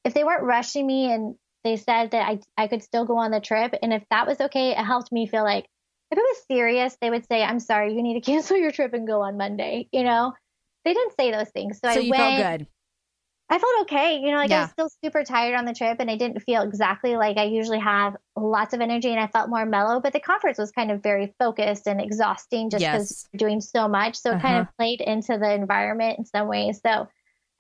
[0.06, 3.32] if they weren't rushing me and they said that I, I could still go on
[3.32, 5.66] the trip, and if that was okay, it helped me feel like
[6.10, 8.94] if it was serious, they would say, I'm sorry, you need to cancel your trip
[8.94, 10.34] and go on Monday, you know?
[10.84, 11.80] They didn't say those things.
[11.84, 12.38] So, So, I you went.
[12.38, 12.68] felt good.
[13.52, 14.20] I felt okay.
[14.20, 16.62] You know, like I was still super tired on the trip and I didn't feel
[16.62, 20.00] exactly like I usually have lots of energy and I felt more mellow.
[20.00, 23.40] But the conference was kind of very focused and exhausting just because Yes.
[23.40, 24.16] doing so much.
[24.16, 24.62] So it kind Uh-huh.
[24.62, 26.80] of played into the environment in some ways.
[26.82, 27.10] So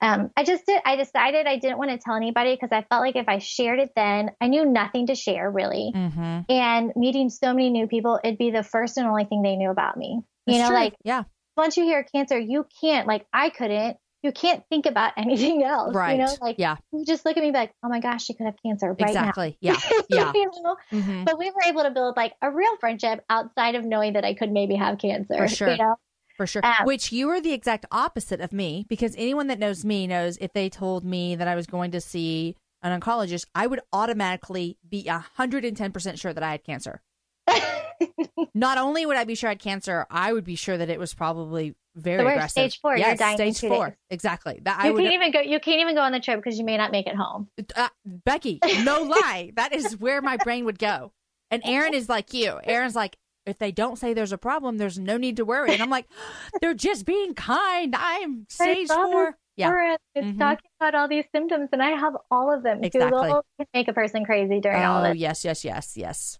[0.02, 3.02] um, I just did, I decided I didn't want to tell anybody because I felt
[3.02, 5.92] like if I shared it then, I knew nothing to share really.
[5.94, 6.40] Mm-hmm.
[6.50, 9.70] And meeting so many new people, it'd be the first and only thing they knew
[9.70, 10.22] about me.
[10.48, 10.76] You know, true.
[10.76, 11.24] like yeah,
[11.56, 15.94] once you hear cancer, you can't, like I couldn't, you can't think about anything else.
[15.96, 16.14] right.
[16.14, 18.26] You know, like yeah, you just look at me and be like, oh my gosh,
[18.26, 19.58] she could have cancer right exactly.
[19.62, 20.02] Yeah, now.
[20.10, 20.32] yeah.
[20.34, 20.76] you know?
[20.90, 24.26] hmm But we were able to build like a real friendship outside of knowing that
[24.26, 25.38] I could maybe have cancer.
[25.38, 25.72] For sure.
[25.72, 25.96] You know?
[26.38, 26.66] For sure.
[26.66, 30.38] Um, Which you are the exact opposite of me because anyone that knows me knows
[30.42, 34.78] if they told me that I was going to see an oncologist, I would automatically
[34.88, 37.02] be 110% sure that I had cancer.
[38.56, 41.00] Not only would I be sure I had cancer, I would be sure that it
[41.00, 42.50] was probably very So aggressive.
[42.52, 43.88] stage four, Yes, stage four.
[43.90, 43.96] days.
[44.10, 44.60] Exactly.
[44.64, 45.40] That I you would can't even go.
[45.42, 47.48] You can't even go on the trip because you may not make it home.
[47.76, 49.52] uh, Becky, no lie.
[49.56, 51.12] That is where my brain would go.
[51.50, 52.60] And Aaron is like you.
[52.64, 55.74] Aaron's like, if they don't say there's a problem, there's no need to worry.
[55.74, 56.06] And I'm like,
[56.62, 57.96] they're just being kind.
[57.98, 59.38] I'm stage four.
[59.58, 59.96] Yeah.
[60.16, 60.40] It's Mhm.
[60.40, 62.84] talking about all these symptoms, and I have all of them.
[62.84, 63.10] Exactly.
[63.22, 65.18] Google can make a person crazy during all Oh, of it.
[65.20, 66.40] yes, yes, yes, yes.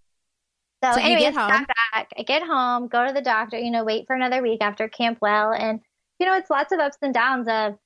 [0.84, 1.50] So, So you anyways, get home.
[1.50, 2.10] got back.
[2.18, 5.20] I get home, go to the doctor, you know, wait for another week after Camp
[5.22, 5.52] Well.
[5.52, 5.80] And,
[6.20, 7.78] you know, it's lots of ups and downs of,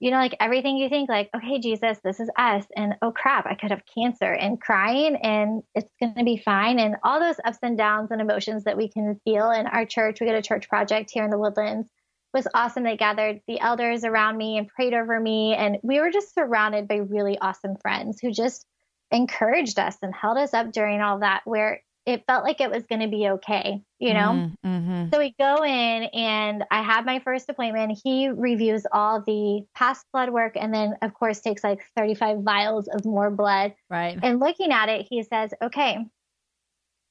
[0.00, 2.64] you know, like everything you think, like, okay, Jesus, this is us.
[2.76, 6.78] And oh crap, I could have cancer and crying and it's going to be fine.
[6.78, 10.20] And all those ups and downs and emotions that we can feel in our church.
[10.20, 11.86] We got a church project here in the Woodlands.
[11.86, 12.82] It was awesome.
[12.84, 15.54] They gathered the elders around me and prayed over me.
[15.54, 18.66] And we were just surrounded by really awesome friends who just
[19.10, 22.84] encouraged us and held us up during all that, where it felt like it was
[22.86, 24.50] going to be okay, you know?
[24.64, 25.10] Mm-hmm.
[25.12, 28.00] So we go in and I have my first appointment.
[28.02, 32.88] He reviews all the past blood work and then, of course, takes like 35 vials
[32.88, 33.74] of more blood.
[33.90, 34.18] Right.
[34.22, 35.98] And looking at it, he says, okay.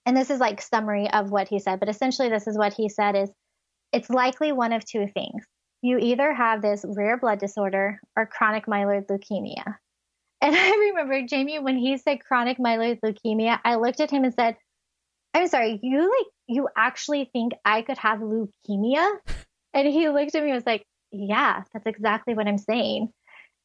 [0.08, 2.90] And this is like summary of what he said, but essentially this is what he
[2.90, 3.30] said is
[3.94, 5.46] it's likely one of two things.
[5.84, 9.76] You either have this rare blood disorder or chronic myeloid leukemia.
[10.42, 14.34] And I remember Jamie when he said chronic myeloid leukemia, I looked at him and
[14.34, 14.56] said,
[15.38, 19.18] I'm sorry, you like you actually think I could have leukemia?
[19.74, 23.10] And he looked at me and was like, Yeah, that's exactly what I'm saying.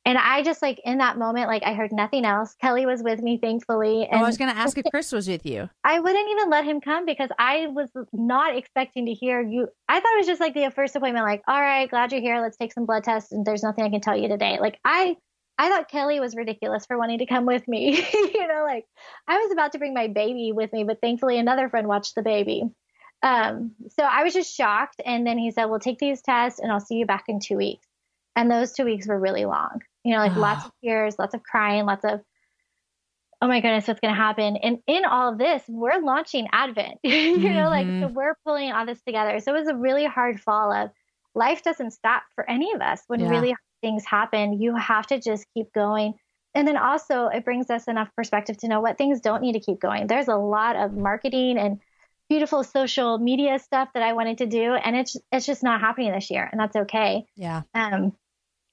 [0.05, 2.55] And I just like in that moment, like I heard nothing else.
[2.61, 4.01] Kelly was with me, thankfully.
[4.03, 5.71] Oh, And I was going to ask if Chris was with you.
[5.85, 9.69] I wouldn't even let him come because I was not expecting to hear you.
[9.89, 12.41] I thought it was just like the first appointment, like, all right, glad you're here.
[12.41, 13.31] Let's take some blood tests.
[13.31, 14.59] And there's nothing I can tell you today.
[14.61, 15.17] Like, I,
[15.59, 17.97] I thought Kelly was ridiculous for wanting to come with me.
[18.15, 18.87] you know, like
[19.29, 22.23] I was about to bring my baby with me, but thankfully another friend watched the
[22.23, 22.65] baby.
[23.23, 25.01] Um, so I was just shocked.
[25.05, 27.57] And then he said, we'll take these tests and I'll see you back in two
[27.57, 27.87] weeks.
[28.35, 31.43] And those two weeks were really long, you know, like lots of tears, lots of
[31.43, 32.21] crying, lots of,
[33.41, 34.57] oh my goodness, what's going to happen?
[34.57, 38.15] And in all of this, we're launching Advent, you know, like, so Mhm.
[38.15, 39.39] we're pulling all this together.
[39.41, 40.91] So it was a really hard fall of
[41.35, 43.03] life doesn't stop for any of us.
[43.07, 43.29] When Yeah.
[43.29, 46.15] really things happen, you have to just keep going.
[46.55, 49.61] And then also, it brings us enough perspective to know what things don't need to
[49.61, 50.07] keep going.
[50.07, 51.81] There's a lot of marketing and
[52.29, 56.13] beautiful social media stuff that I wanted to do, and it's it's just not happening
[56.13, 57.27] this year, and that's okay.
[57.37, 57.63] Yeah.
[57.75, 58.13] Um,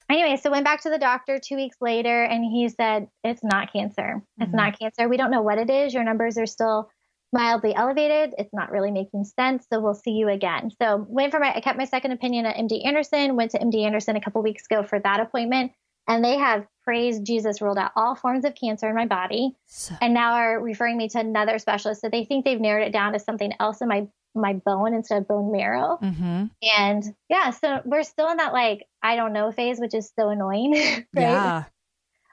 [0.09, 3.73] anyway, so went back to the doctor two weeks later, and he said it's not
[3.73, 4.21] cancer.
[4.39, 4.55] It's Mhm.
[4.55, 5.07] not cancer.
[5.09, 5.93] We don't know what it is.
[5.93, 6.89] Your numbers are still
[7.31, 8.33] mildly elevated.
[8.37, 9.65] It's not really making sense.
[9.71, 10.71] So we'll see you again.
[10.81, 11.53] So went for my.
[11.53, 13.35] I kept my second opinion at MD Anderson.
[13.35, 15.71] Went to MD Anderson a couple weeks ago for that appointment,
[16.07, 19.95] and they have praised Jesus ruled out all forms of cancer in my body So,
[20.01, 22.01] and now are referring me to another specialist.
[22.01, 25.21] So they think they've narrowed it down to something else in my my bone instead
[25.21, 25.97] of bone marrow.
[25.97, 30.11] hmm And yeah, so we're still in that like I don't know phase, which is
[30.17, 30.73] so annoying.
[30.75, 31.05] right?
[31.15, 31.63] Yeah.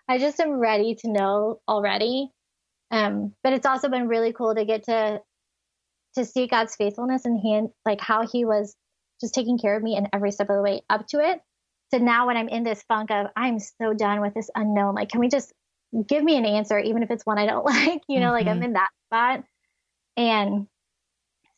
[0.09, 2.31] I just am ready to know already.
[2.91, 5.21] Um, but it's also been really cool to get to
[6.17, 8.75] to see God's faithfulness and hand like how He was
[9.21, 11.41] just taking care of me in every step of the way up to it.
[11.93, 15.09] So now when I'm in this funk of I'm so done with this unknown, like
[15.11, 15.53] can we just
[16.09, 18.03] give me an answer, even if it's one I don't like?
[18.09, 18.65] You know, like I'm Mhm.
[18.65, 19.45] in that spot.
[20.17, 20.67] And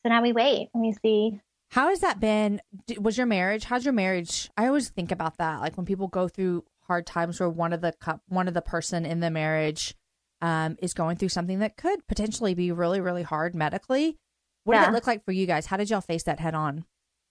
[0.02, 2.60] so now we wait and we see How has that been?
[2.98, 3.64] Was your marriage?
[3.64, 4.50] How's your marriage?
[4.56, 5.60] I always think about that.
[5.60, 7.92] Like when people go through hard times where one of the
[8.28, 9.94] one of the person in the marriage
[10.40, 14.16] um, is going through something that could potentially be really, really hard medically.
[14.64, 15.66] What did it look like for you guys?
[15.66, 16.84] How did y'all face that head on?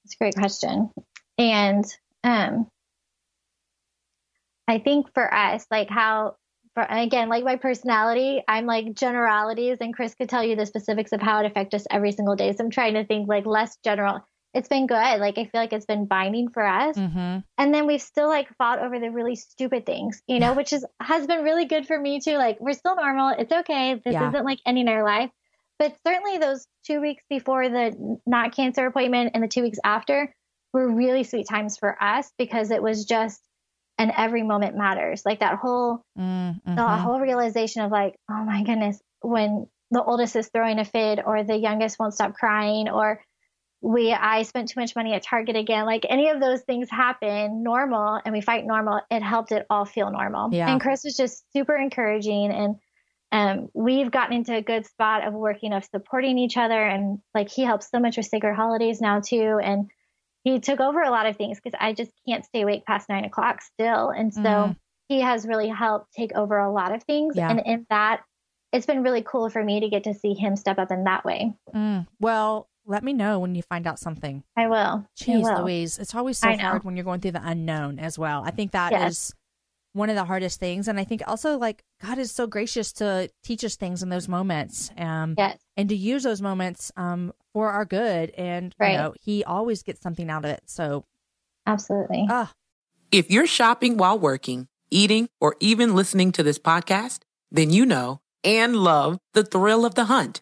[0.06, 0.90] It's a great question.
[1.38, 1.86] And
[2.24, 2.68] um
[4.68, 6.36] I think for us, like how
[6.74, 11.12] for again, like my personality, I'm like generalities and Chris could tell you the specifics
[11.12, 12.54] of how it affects us every single day.
[12.54, 14.28] So I'm trying to think like less general.
[14.58, 15.20] It's been good.
[15.20, 16.98] Like I feel like it's been binding for us.
[16.98, 17.40] Mm-hmm.
[17.58, 20.86] And then we've still like fought over the really stupid things, you know, which is
[21.00, 22.38] has been really good for me too.
[22.38, 23.36] Like we're still normal.
[23.38, 23.94] It's okay.
[24.04, 24.28] This Yeah.
[24.30, 25.30] isn't like ending our life.
[25.80, 30.34] But certainly those two weeks before the not cancer appointment and the two weeks after
[30.74, 33.40] were really sweet times for us because it was just
[34.00, 35.24] and every moment matters.
[35.26, 36.76] Like that whole Mm-hmm.
[36.76, 41.20] the whole realization of like, oh my goodness, when the oldest is throwing a fit
[41.26, 43.22] or the youngest won't stop crying or
[43.82, 45.86] we I spent too much money at Target again.
[45.86, 49.86] Like any of those things happen normal and we fight normal, it helped it all
[49.86, 50.50] feel normal.
[50.54, 50.72] Yeah.
[50.72, 52.76] And Chris was just super encouraging and
[53.32, 57.50] um, we've gotten into a good spot of working of supporting each other and like
[57.50, 59.90] he helps so much with sacred holidays now too and
[60.44, 63.26] he took over a lot of things because I just can't stay awake past nine
[63.26, 64.76] o'clock still and so Mhm.
[65.10, 67.50] he has really helped take over a lot of things Yeah.
[67.50, 68.22] and in that
[68.72, 71.26] it's been really cool for me to get to see him step up in that
[71.26, 72.08] way Mm.
[72.22, 74.44] Well, let me know when you find out something.
[74.56, 75.64] I will I will.
[75.64, 78.44] Louise, it's always so hard when you're going through the unknown as well.
[78.46, 79.34] I think that is Yes.
[79.94, 83.30] one of the hardest things, and I think also like God is so gracious to
[83.44, 87.70] teach us things in those moments, um, yes and to use those moments um for
[87.72, 88.32] our good.
[88.32, 88.92] And Right.
[88.94, 90.62] you know, He always gets something out of it.
[90.66, 91.04] So,
[91.66, 92.52] absolutely ah,
[93.12, 97.20] If you're shopping while working, eating, or even listening to this podcast,
[97.52, 100.42] then you know and love the thrill of the hunt.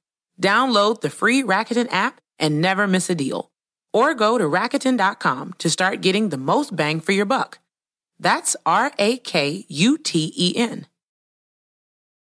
[0.41, 3.49] Download the free Rakuten app and never miss a deal.
[3.93, 7.59] Or go to Rakuten.com to start getting the most bang for your buck.
[8.19, 10.87] That's R A K U T E N.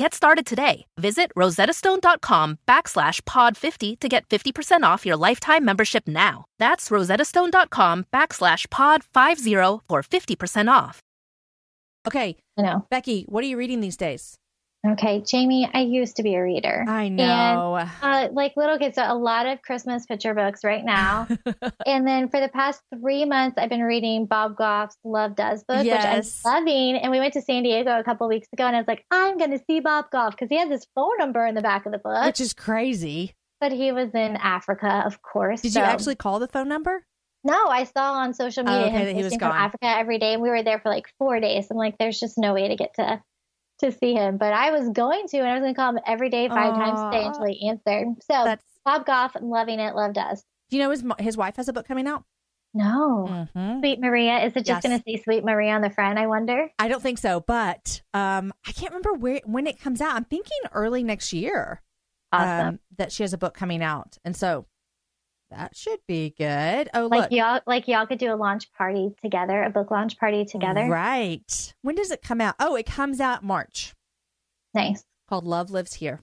[0.00, 0.86] Get started today.
[0.96, 6.46] Visit rosettastone.com backslash pod 50 to get 50% off your lifetime membership now.
[6.58, 9.52] That's rosettastone.com backslash pod 50
[9.86, 11.02] for 50% off.
[12.06, 12.86] Okay, I know.
[12.90, 14.39] Becky, what are you reading these days?
[14.86, 16.86] Okay, Jamie, I used to be a reader.
[16.88, 17.76] I know.
[17.76, 21.28] And, uh, like little kids, so a lot of Christmas picture books right now.
[21.86, 25.84] and then for the past three months, I've been reading Bob Goff's Love Does book,
[25.84, 26.40] Yes.
[26.42, 26.96] which I'm loving.
[26.96, 29.36] And we went to San Diego a couple weeks ago, and I was like, I'm
[29.36, 31.92] going to see Bob Goff because he has his phone number in the back of
[31.92, 32.24] the book.
[32.24, 33.34] Which is crazy.
[33.60, 35.60] but he was in Africa, of course.
[35.60, 37.04] Did so- you actually call the phone number?
[37.44, 39.58] No, I saw on social media Oh, okay, him that he was posting from gone.
[39.62, 41.66] Africa every day, and we were there for like four days.
[41.70, 43.22] I'm like, there's just no way to get to
[43.80, 44.36] to see him.
[44.38, 46.74] But I was going to, and I was going to call him every day, five
[46.74, 48.14] times a day until he answered.
[48.22, 48.64] So That's.
[48.84, 49.94] Bob Goff, loving it.
[49.94, 50.42] Love us.
[50.70, 52.24] Do you know his his wife has a book coming out?
[52.72, 53.80] No, Mm-hmm.
[53.80, 54.38] Sweet Maria.
[54.44, 54.66] Is it Yes.
[54.66, 56.18] just going to say Sweet Maria on the front?
[56.18, 56.68] I wonder.
[56.78, 60.14] I don't think so, but um, I can't remember where when it comes out.
[60.14, 61.82] I'm thinking early next year.
[62.32, 62.66] Awesome.
[62.68, 64.66] um, that she has a book coming out, and so
[65.50, 66.88] that should be good.
[66.94, 70.18] Oh, like look, y'all, like y'all could do a launch party together, a book launch
[70.18, 70.86] party together.
[70.88, 71.74] right?
[71.82, 72.54] When does it come out?
[72.58, 73.94] Oh, it comes out March.
[74.74, 75.04] Nice.
[75.28, 76.20] Called Love Lives Here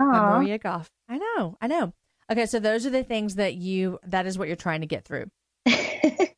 [0.00, 0.38] Aw.
[0.38, 0.90] Maria Goff.
[1.08, 1.92] I know, I know.
[2.30, 5.04] Okay, so those are the things that you that is what you're trying to get
[5.04, 5.26] through.
[5.66, 6.28] yes.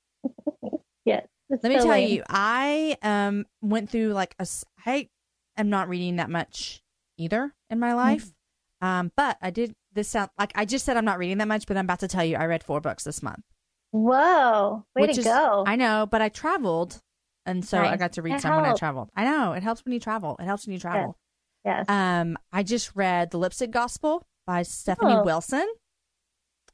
[1.05, 2.11] Let me so tell lame.
[2.11, 4.47] you, I um went through like a.
[4.85, 5.09] I
[5.57, 6.83] am not reading that much
[7.17, 8.33] either in my life.
[8.81, 11.67] Um, but I did this sound like I just said I'm not reading that much,
[11.67, 13.45] but I'm about to tell you I read four books this month.
[13.93, 14.85] Whoa.
[14.97, 15.65] Way to is- go.
[15.67, 17.01] I know, but I traveled,
[17.47, 19.11] and so I got to read It some when I traveled.
[19.17, 20.37] I know it helps when you travel.
[20.41, 21.17] It helps when you travel.
[21.65, 21.87] yes.
[21.89, 25.25] Um, I just read the Lipstick Gospel by Stephanie Oh.
[25.25, 25.67] Wilson.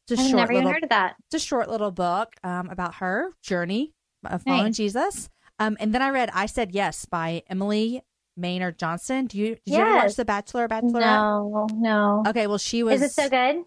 [0.09, 1.17] It's a I've short never even little heard of that.
[1.27, 3.93] it's a short little book um, about her journey
[4.25, 4.77] of following Nice.
[4.77, 5.29] Jesus.
[5.59, 8.03] Um, and then I read I Said Yes by Emily
[8.41, 9.27] Maynard Johnson.
[9.27, 11.01] Do you did you ever watch The Bachelor or Bachelorette?
[11.01, 12.23] No, no.
[12.27, 13.65] Okay, well she was Is it so good?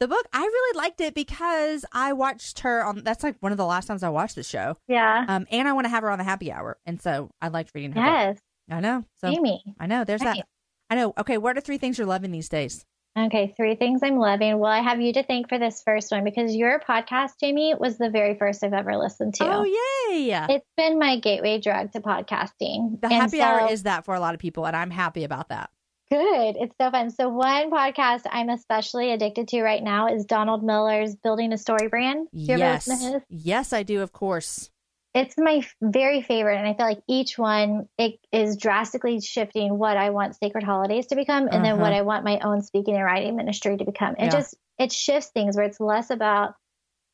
[0.00, 0.26] the book.
[0.32, 3.02] I really liked it because I watched her on.
[3.04, 4.76] That's like one of the last times I watched the show.
[4.88, 5.24] Yeah.
[5.28, 7.72] Um, and I want to have her on the happy hour, and so I liked
[7.74, 8.00] reading her.
[8.00, 8.04] book.
[8.06, 8.38] yes.
[8.70, 9.04] I know.
[9.20, 9.62] So Amy.
[9.78, 10.04] I know.
[10.04, 10.36] There's Nice.
[10.38, 10.46] that.
[10.90, 11.12] I know.
[11.18, 12.84] Okay, what are three things you're loving these days?
[13.16, 14.58] Okay, three things I'm loving.
[14.58, 17.96] Well, I have you to thank for this first one because your podcast, Jamie, was
[17.96, 19.44] the very first I've ever listened to.
[19.46, 20.30] Oh yay!
[20.50, 23.00] It's been my gateway drug to podcasting.
[23.00, 25.22] the And happy so- hour is that for a lot of people, and I'm happy
[25.22, 25.70] about that.
[26.10, 26.56] Good.
[26.60, 27.10] It's so fun.
[27.10, 31.88] So, one podcast I'm especially addicted to right now is Donald Miller's Building a Story
[31.88, 32.28] Brand.
[32.32, 33.22] Yes, listen to his?
[33.30, 34.02] yes, I do.
[34.02, 34.70] Of course.
[35.14, 36.56] It's my very favorite.
[36.58, 41.06] And I feel like each one it is drastically shifting what I want Sacred Holidays
[41.06, 42.00] to become and then what Uh-huh.
[42.00, 44.16] I want my own speaking and writing ministry to become.
[44.18, 44.30] It Yeah.
[44.30, 46.54] just, it shifts things where it's less about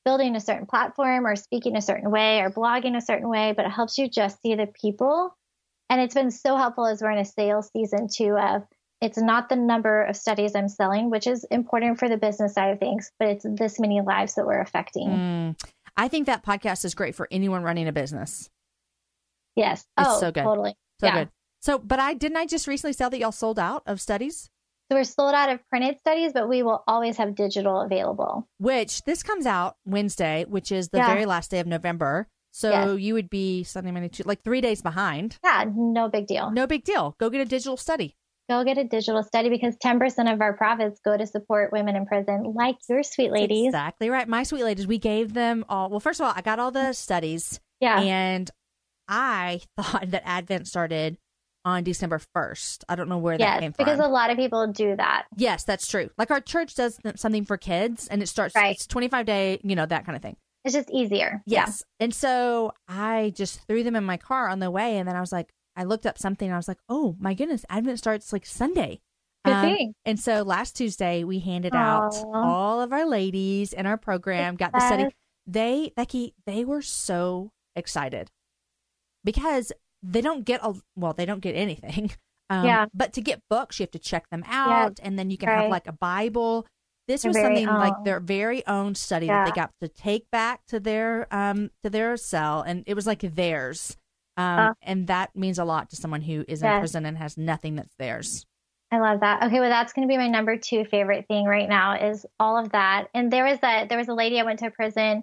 [0.07, 3.67] building a certain platform or speaking a certain way or blogging a certain way, but
[3.67, 5.37] it helps you just see the people.
[5.91, 8.63] And it's been so helpful as we're in a sales season too of
[9.03, 12.71] it's not the number of studies I'm selling, which is important for the business side
[12.71, 15.09] of things, but it's this many lives that we're affecting.
[15.09, 15.63] Mm.
[16.01, 18.49] I think that podcast is great for anyone running a business.
[19.57, 19.81] Yes.
[19.99, 20.43] It's oh, so good.
[20.45, 20.75] totally.
[21.01, 21.15] So Yeah.
[21.25, 21.29] good.
[21.61, 24.49] So, but I didn't I just recently sell that y'all sold out of studies,
[24.91, 28.49] So we're sold out of printed studies, but we will always have digital available.
[28.59, 31.07] which this comes out Wednesday, which is the Yeah.
[31.09, 32.29] very last day of November.
[32.53, 32.99] So Yes.
[33.01, 35.39] you would be Sunday, Monday, Tuesday, like three days behind.
[35.45, 36.51] Yeah, no big deal.
[36.51, 37.15] No big deal.
[37.21, 38.17] Go get a digital study.
[38.51, 42.05] Go get a digital study because 10% of our profits go to support women in
[42.05, 43.67] prison, like your sweet ladies.
[43.69, 44.27] Exactly right.
[44.27, 45.89] My sweet ladies, we gave them all.
[45.89, 48.01] Well, first of all, I got all the studies, Yeah.
[48.01, 48.51] and
[49.09, 51.17] I thought that Advent started
[51.65, 52.85] on December 1st.
[52.89, 53.85] I don't know where that came from.
[53.85, 55.27] because a lot of people do that.
[55.37, 56.11] yes, that's true.
[56.19, 58.75] Like our church does th- something for kids, and it starts, Right.
[58.75, 60.37] it's 25 day, you know, that kind of thing.
[60.65, 61.41] It's just easier.
[61.47, 61.85] Yes.
[62.01, 64.99] And so I just threw them in my car on the way.
[64.99, 67.35] And then I was like, I looked up something and I was like, oh my
[67.35, 69.01] goodness, Advent starts like Sunday.
[69.45, 69.95] Good Um, thing.
[70.05, 74.73] and so last Tuesday we handed out all of our ladies in our program got
[74.73, 75.15] the study.
[75.47, 78.31] They Becky, they were so excited
[79.25, 82.11] because they don't get a well, they don't get anything.
[82.53, 82.87] Um, Yeah.
[82.93, 85.71] But to get books, you have to check them out, and then you can have
[85.71, 86.67] like a Bible.
[87.07, 90.67] This Their was something like their very own study that they got to take back
[90.67, 93.97] to their um to their cell, and it was like theirs.
[94.41, 94.73] Um, Uh.
[94.83, 97.95] and that means a lot to someone who is in prison and has nothing that's
[97.99, 98.47] theirs.
[98.93, 99.45] I love that.
[99.45, 102.57] Okay, well, that's going to be my number two favorite thing right now is all
[102.59, 103.07] of that.
[103.15, 105.23] And there was a there was a lady I went to prison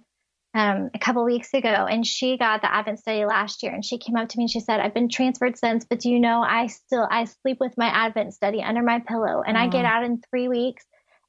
[0.53, 3.97] um, a couple weeks ago, and she got the Advent study last year, and she
[3.97, 6.41] came up to me and she said, "I've been transferred since, but do you know
[6.41, 10.03] I still I sleep with my Advent study under my pillow, and I get out
[10.05, 10.86] in three weeks."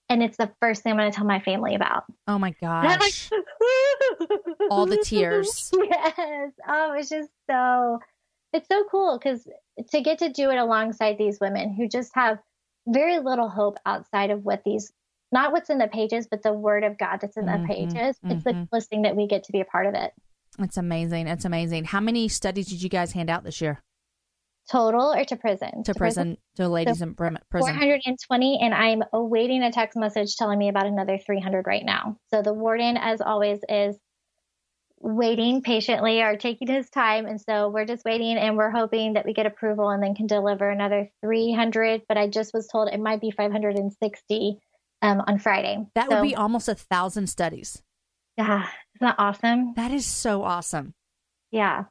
[0.08, 2.04] And it's the first thing I'm going to tell my family about.
[2.26, 3.30] Oh my I'm like, gosh!
[4.70, 5.70] All the tears.
[5.74, 6.52] Yes.
[6.66, 8.00] Oh, it's just so,
[8.52, 9.46] it's so cool because
[9.90, 12.38] to get to do it alongside these women who just have
[12.86, 14.90] very little hope outside of what these,
[15.30, 17.66] not what's in the pages, but the word of God that's in the mm-hmm.
[17.66, 18.18] pages.
[18.24, 18.64] It's the mm-hmm.
[18.70, 20.12] coolest thing that we get to be a part of it.
[20.58, 21.28] It's amazing.
[21.28, 21.84] It's amazing.
[21.84, 23.82] How many studies did you guys hand out this year
[24.70, 25.82] Total or to prison?
[25.84, 27.74] to prison to ladies in prim- prison?
[27.74, 32.18] 420, and I'm awaiting a text message telling me about another 300 right now.
[32.30, 33.96] So the warden, as always, is
[35.00, 37.24] waiting patiently or taking his time.
[37.26, 40.26] And so we're just waiting and we're hoping that we get approval and then can
[40.26, 42.02] deliver another 300.
[42.08, 44.58] But I just was told it might be 560
[45.02, 45.86] um, on Friday.
[45.94, 47.80] That So, would be almost a thousand studies.
[48.36, 48.62] yeah,
[48.96, 49.74] isn't that awesome?
[49.74, 50.94] That is so awesome.
[51.52, 51.84] Yeah.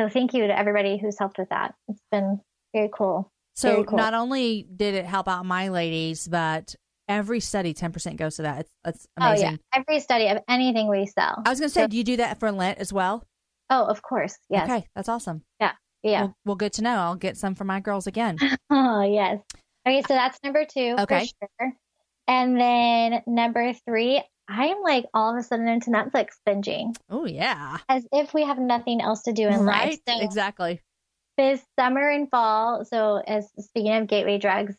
[0.00, 1.74] So thank you to everybody who's helped with that.
[1.88, 2.40] It's been
[2.74, 3.30] very cool.
[3.54, 3.98] So Very cool.
[3.98, 6.74] not only did it help out my ladies, but
[7.06, 8.60] every study, ten percent goes to that.
[8.60, 9.46] It's it's amazing.
[9.48, 9.56] Oh, yeah.
[9.74, 11.42] Every study of anything we sell.
[11.44, 13.26] I was gonna say, So- do you do that for Lent as well?
[13.68, 14.36] Oh, of course.
[14.48, 14.64] Yes.
[14.70, 15.42] Okay, that's awesome.
[15.60, 15.72] Yeah.
[16.02, 16.94] Well, well, good to know.
[16.96, 18.38] I'll get some for my girls again.
[18.70, 19.38] Oh, yes.
[19.86, 21.28] Okay, so that's number two Okay.
[21.38, 21.72] for sure.
[22.26, 27.78] And then number three, I'm like all of a sudden into Netflix binging oh yeah,
[27.88, 29.90] as if we have nothing else to do in right.
[29.90, 29.98] life.
[30.08, 30.80] So exactly.
[31.38, 34.74] this summer and fall, so as speaking of gateway drugs,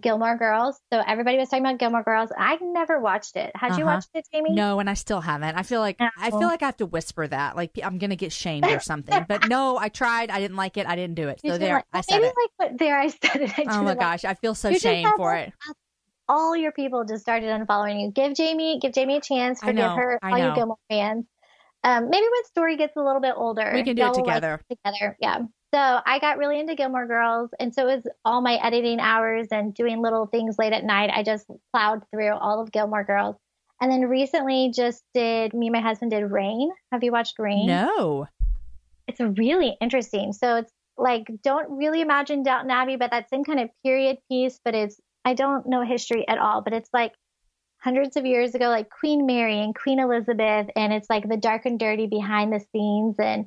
[0.00, 0.78] Gilmore Girls.
[0.92, 2.30] So everybody was talking about Gilmore Girls.
[2.36, 3.50] I never watched it.
[3.56, 3.94] Had you Uh-huh.
[3.96, 4.52] watched it, Jamie?
[4.52, 5.56] No, and I still haven't.
[5.56, 8.30] I feel like I feel like I have to whisper that, like I'm gonna get
[8.30, 9.24] shamed or something.
[9.26, 10.30] But no, I tried.
[10.30, 10.86] I didn't like it.
[10.86, 11.40] I didn't do it.
[11.44, 12.34] So there, like- I said maybe it.
[12.36, 13.58] like what there I said it.
[13.58, 15.52] I Oh my gosh, I feel so You shamed for it.
[16.28, 18.10] All your people just started unfollowing you.
[18.10, 19.60] Give Jamie, give Jamie a chance.
[19.60, 21.26] Forgive know, her, all you Gilmore fans.
[21.82, 24.24] Um, maybe when Story gets a little bit older, We can do it y'all like
[24.24, 24.60] together.
[24.70, 25.40] it together, yeah.
[25.74, 29.48] So I got really into Gilmore Girls, and so it was all my editing hours
[29.50, 31.10] and doing little things late at night.
[31.12, 33.36] I just plowed through all of Gilmore Girls,
[33.82, 36.70] and then recently just did me and my husband did Reign.
[36.90, 37.66] Have you watched Reign?
[37.66, 38.28] No.
[39.06, 40.32] it's really interesting.
[40.32, 44.60] So it's like don't really imagine Downton Abbey, but that same kind of period piece.
[44.64, 47.12] But it's I don't know history at all, but it's like
[47.78, 51.66] hundreds of years ago, like Queen Mary and Queen Elizabeth, and it's like the dark
[51.66, 53.46] and dirty behind the scenes, and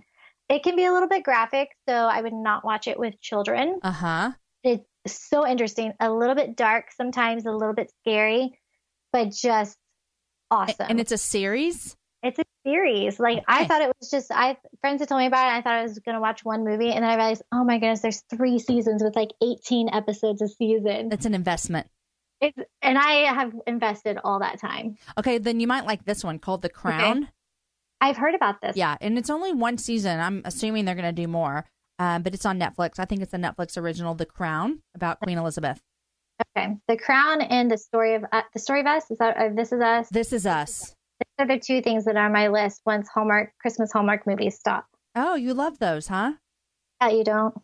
[0.49, 1.69] it can be a little bit graphic.
[1.87, 3.79] So I would not watch it with children.
[3.83, 4.31] Uh huh.
[4.63, 8.59] It's so interesting, a little bit dark sometimes, a little bit scary,
[9.11, 9.77] but just
[10.51, 10.87] awesome.
[10.89, 11.95] And it's a series.
[12.23, 13.19] It's a series.
[13.19, 15.49] Like I thought it was just I friends had told me about it.
[15.49, 17.77] And I thought I was gonna watch one movie, and then I realized, oh my
[17.77, 21.09] goodness, there's three seasons with like 18 episodes a season.
[21.11, 21.87] It's an investment.
[22.41, 24.97] It's and I have invested all that time.
[25.17, 27.29] Okay, then you might like this one called The Crown.
[27.99, 28.77] I've heard about this.
[28.77, 30.19] Yeah, and it's only one season.
[30.19, 31.65] I'm assuming they're going to do more,
[31.97, 32.99] um, but it's on Netflix.
[32.99, 35.81] I think it's a Netflix original, The Crown, about Queen Elizabeth.
[36.55, 36.75] Okay.
[36.87, 39.71] The Crown and the story of uh, the story of us is that uh, this
[39.71, 40.07] is us.
[40.09, 40.93] This is us.
[41.39, 44.85] Are the two things that are on my list once Hallmark Christmas Hallmark movies stop.
[45.15, 46.33] Oh, you love those, huh?
[47.01, 47.55] Yeah, you don't.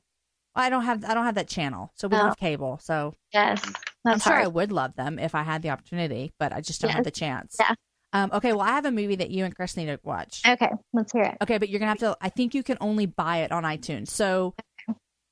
[0.55, 2.27] I don't have I don't have that channel, so we don't Oh.
[2.29, 2.77] have cable.
[2.83, 3.63] So Yes,
[4.05, 6.91] I'm sure I would love them if I had the opportunity, but I just don't
[6.91, 7.55] have the chance.
[7.59, 7.73] Yeah.
[8.15, 10.43] Um, okay, well, I have a movie that you and Chris need to watch.
[10.47, 11.37] Okay, let's hear it.
[11.41, 12.15] Okay, but you're gonna have to.
[12.21, 14.09] I think you can only buy it on iTunes.
[14.09, 14.53] So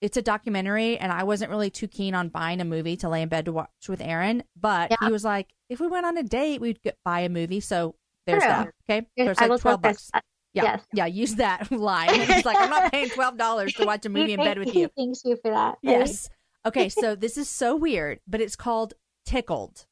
[0.01, 3.21] it's a documentary, and I wasn't really too keen on buying a movie to lay
[3.21, 4.41] in bed to watch with Aaron.
[4.59, 4.97] But Yeah.
[5.05, 7.59] he was like, if we went on a date, we'd get, buy a movie.
[7.59, 7.93] So
[8.31, 8.49] there's True.
[8.51, 8.73] that.
[8.89, 10.09] Okay, there's I like twelve bucks.
[10.13, 10.23] that.
[10.53, 10.81] Yeah, Yes.
[10.93, 11.05] yeah.
[11.05, 12.13] Use that line.
[12.19, 14.89] He's like, I'm not paying twelve dollars to watch a movie in bed with you.
[14.97, 15.77] Thanks you for that.
[15.81, 16.29] Yes.
[16.65, 18.93] Okay, so this is so weird, but it's called
[19.25, 19.85] Tickled.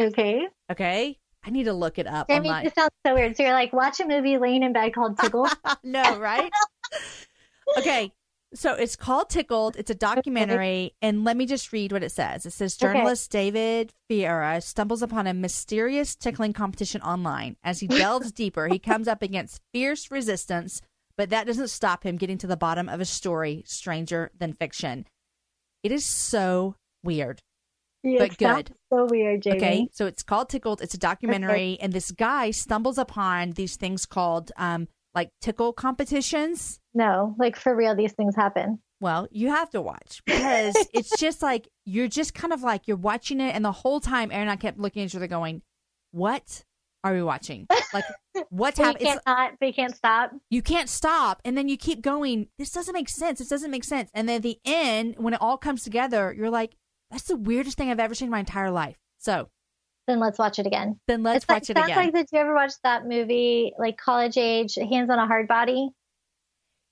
[0.00, 0.46] Okay.
[0.70, 2.64] Okay, I need to look it up Jamie, online.
[2.64, 3.36] this sounds so weird.
[3.36, 5.48] So you're like, watch a movie laying in bed called Tickled?
[5.82, 6.50] no, right?
[7.78, 8.12] okay.
[8.52, 9.76] So it's called Tickled.
[9.76, 10.94] It's a documentary.
[11.00, 12.44] And let me just read what it says.
[12.46, 12.92] It says Okay.
[12.92, 17.56] journalist David Farrier stumbles upon a mysterious tickling competition online.
[17.62, 20.82] As he delves deeper, he comes up against fierce resistance,
[21.16, 25.06] but that doesn't stop him getting to the bottom of a story stranger than fiction.
[25.84, 26.74] It is so
[27.04, 27.40] weird.
[28.02, 28.72] Yeah, but good.
[28.92, 29.56] So weird, Jamie.
[29.58, 30.80] Okay, so it's called Tickled.
[30.80, 36.80] It's a documentary, and this guy stumbles upon these things called um like tickle competitions.
[36.94, 38.80] No, like for real, these things happen.
[39.00, 42.96] Well, you have to watch because it's just like you're just kind of like you're
[42.96, 45.62] watching it, and the whole time Aaron and I kept looking at each other, going,
[46.12, 46.64] "What
[47.02, 47.66] are we watching?
[47.94, 48.04] Like,
[48.50, 50.32] what's happening?" can't not, but you can't stop.
[50.50, 52.48] You can't stop, and then you keep going.
[52.58, 53.38] This doesn't make sense.
[53.38, 54.10] This doesn't make sense.
[54.14, 56.76] And then at the end, when it all comes together, you're like,
[57.10, 59.48] "That's the weirdest thing I've ever seen in my entire life." So
[60.10, 60.98] Then let's watch it again.
[61.06, 61.96] then let's it's like, watch it sounds again.
[62.04, 65.90] like did you ever watch that movie, like college age, Hands on a Hardbody?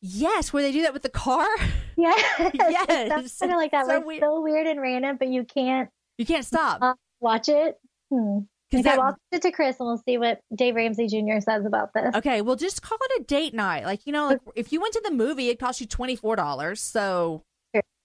[0.01, 1.49] yes, where they do that with the car.
[1.97, 2.15] Yeah.
[2.55, 2.87] Yes.
[3.09, 3.87] That's kind of like that.
[3.87, 4.21] So where it's weird.
[4.23, 7.75] so weird and random, but you can't You can't stop uh, watch it.
[8.09, 8.41] Hmm.
[8.71, 9.01] because that.
[9.01, 11.41] I'll send it to Chris and we'll see what Dave Ramsey Jr.
[11.41, 12.15] says about this.
[12.15, 13.85] Okay, well, just call it a date night.
[13.85, 16.37] Like you know, like if you went to the movie, it cost you twenty four
[16.37, 16.81] dollars.
[16.81, 17.43] So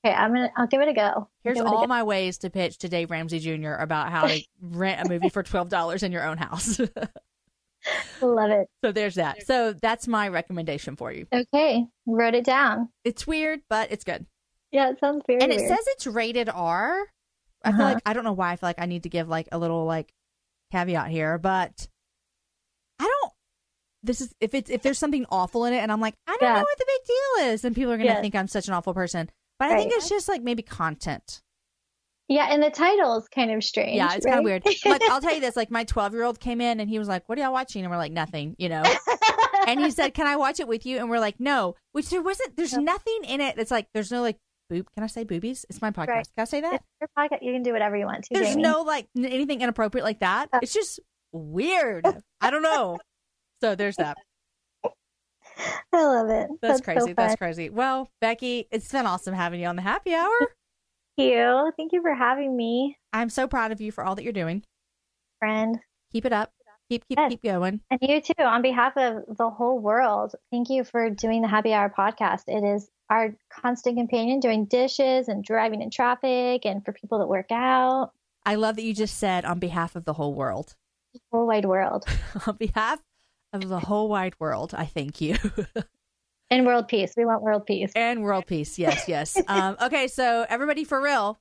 [0.06, 0.52] Okay, I'm gonna.
[0.58, 1.30] I'll give it a go.
[1.44, 1.88] here's all go.
[1.88, 3.74] my ways to pitch to Dave Ramsey Jr.
[3.76, 6.80] about how to rent a movie for twelve dollars in your own house.
[8.22, 8.68] Love it.
[8.84, 9.46] so there's that.
[9.46, 11.28] So that's my recommendation for you.
[11.34, 12.90] Okay, wrote it down.
[13.04, 14.26] It's weird, but it's good.
[14.72, 15.70] Yeah, it sounds very and it weird.
[15.70, 17.00] says it's rated R.
[17.64, 17.94] I feel Uh-huh.
[17.94, 19.86] like I don't know why I feel like I need to give like a little
[19.86, 20.14] like
[20.72, 21.88] caveat here, but
[23.00, 23.34] I don't.
[24.04, 26.50] This is if it's if there's something awful in it, and I'm like I don't
[26.50, 26.54] Yeah.
[26.56, 28.22] know what the big deal is, and people are gonna Yes.
[28.22, 29.30] think I'm such an awful person.
[29.70, 31.42] But I think it's just like maybe content.
[32.28, 33.96] yeah, and the title is kind of strange.
[33.98, 34.64] Yeah, it's kind of weird.
[34.86, 37.08] Like I'll tell you this: like my 12 year old came in and he was
[37.08, 38.84] like, "What are y'all watching?" And we're like, "Nothing," you know.
[39.68, 42.22] and he said, "Can I watch it with you?" And we're like, "No." Which there
[42.22, 42.56] wasn't.
[42.56, 42.82] There's No.
[42.82, 43.88] nothing in it It's like.
[43.94, 44.38] There's no like
[44.70, 44.88] boob.
[44.96, 45.66] Can I say boobies?
[45.70, 46.08] It's my podcast.
[46.08, 46.28] Right.
[46.36, 46.76] Can I say that?
[46.76, 47.40] It's your podcast.
[47.42, 48.34] You can do whatever you want to.
[48.34, 48.62] There's Jamie.
[48.64, 50.50] no like anything inappropriate like that.
[50.54, 50.60] Uh.
[50.62, 51.00] It's just
[51.32, 52.06] weird.
[52.42, 53.00] I don't know.
[53.62, 54.18] So there's that.
[55.94, 56.50] I love it.
[56.62, 57.00] That's, so crazy.
[57.00, 57.16] fun.
[57.16, 57.70] That's crazy.
[57.70, 60.30] Well, Becky, it's been awesome having you on the happy hour.
[61.18, 61.72] Thank you.
[61.78, 64.64] Thank you for having me, I'm so proud of you for all that you're doing.
[65.40, 65.78] friend.
[66.12, 66.52] Keep it up.
[66.90, 67.30] Keep keep Yes.
[67.30, 67.82] keep going.
[67.92, 71.74] And you too, on behalf of the whole world, thank you for doing the Happy
[71.74, 72.44] Hour podcast.
[72.48, 77.28] It is our constant companion doing dishes and driving in traffic and for people that
[77.28, 78.12] work out,
[78.46, 80.76] I love that you just said on behalf of the whole world.
[81.14, 82.06] the whole wide world.
[82.48, 83.00] on behalf
[83.54, 85.38] of the whole wide world, I thank you.
[86.52, 87.14] And world peace.
[87.18, 87.92] We want world peace.
[87.96, 88.78] and world peace.
[88.78, 89.42] Yes, yes.
[89.48, 91.40] Um, okay, so everybody for real,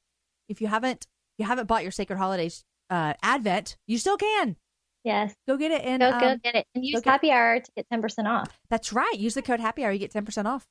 [0.48, 1.06] if you haven't
[1.36, 4.56] you haven't bought your Sacred Holidays uh, Advent, you still can.
[5.04, 5.34] Yes.
[5.46, 5.82] Go get it.
[5.84, 6.66] And Go, go um, get it.
[6.74, 8.58] And use get- Happy Hour to get 10% off.
[8.70, 9.14] that's right.
[9.18, 9.92] Use the code Happy Hour.
[9.92, 10.66] You get ten percent off.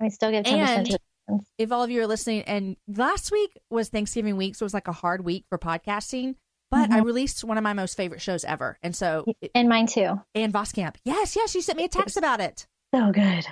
[0.00, 0.96] We still get 10%
[1.28, 4.66] And- If all of you are listening, and last week was Thanksgiving week, so it
[4.66, 6.34] was like a hard week for podcasting.
[6.70, 7.04] But I Mhm.
[7.04, 10.20] released one of my most favorite shows ever, and so And mine too.
[10.34, 10.96] Ann Voskamp.
[11.04, 12.66] Yes, yes, you sent me a text about it.
[12.94, 13.46] So good.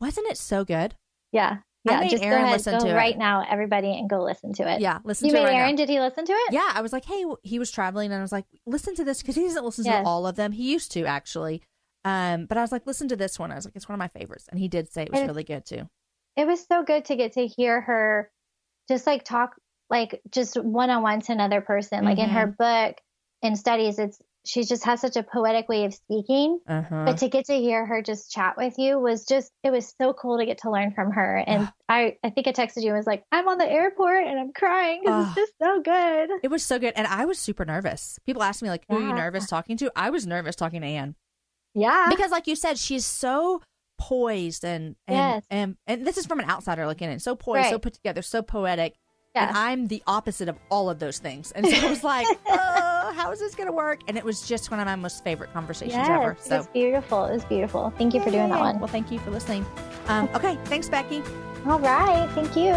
[0.00, 0.94] Wasn't it so good?
[1.32, 1.58] Yeah.
[1.86, 2.08] I Yeah.
[2.08, 2.52] Just Aaron go ahead.
[2.56, 2.94] listen Go to it.
[2.94, 4.80] right now, everybody, and go listen to it.
[4.80, 5.58] Yeah, listen You to made it right now.
[5.64, 6.52] Aaron, did he listen to it?
[6.52, 9.20] Yeah, I was like, hey, he was traveling, and I was like, listen to this
[9.20, 10.02] because he doesn't listen Yes.
[10.02, 10.52] to all of them.
[10.52, 11.62] He used to actually,
[12.06, 13.52] um, but I was like, listen to this one.
[13.52, 15.28] I was like, it's one of my favorites, and he did say it was And-
[15.28, 15.90] really good too.
[16.36, 18.30] it was so good to get to hear her
[18.88, 19.54] just like talk
[19.90, 22.04] like just one on one to another person.
[22.04, 22.88] Like in her Mm-hmm.
[22.88, 22.96] book
[23.42, 26.58] and studies, it's she just has such a poetic way of speaking.
[26.68, 27.04] Uh huh.
[27.06, 30.12] But to get to hear her just chat with you was just it was so
[30.12, 31.42] cool to get to learn from her.
[31.46, 34.38] And I I think I texted you and was like, I'm on the airport and
[34.38, 35.28] I'm crying because Ah.
[35.28, 36.30] it's just so good.
[36.42, 38.18] It was so good, and I was super nervous.
[38.26, 39.90] People asked me like, who are you nervous talking to?
[39.96, 41.14] I was nervous talking to Ann
[41.74, 42.08] Yeah.
[42.10, 43.62] because, like you said, she's so
[43.98, 45.44] poised and and Yes.
[45.50, 47.18] and, and this is from an outsider looking in.
[47.20, 48.94] So poised, so put together, so poetic.
[49.34, 51.50] And I'm the opposite of all of those things.
[51.52, 54.00] And so I was like, oh, how is this going to work?
[54.06, 56.32] And it was just one of my most favorite conversations yes, ever.
[56.32, 57.24] it So was beautiful.
[57.24, 57.92] It was beautiful.
[57.98, 58.78] Thank you for doing that one.
[58.78, 59.66] Well, thank you for listening.
[60.06, 61.22] Um, okay, thanks, Becky.
[61.66, 62.28] All right.
[62.34, 62.72] Thank you.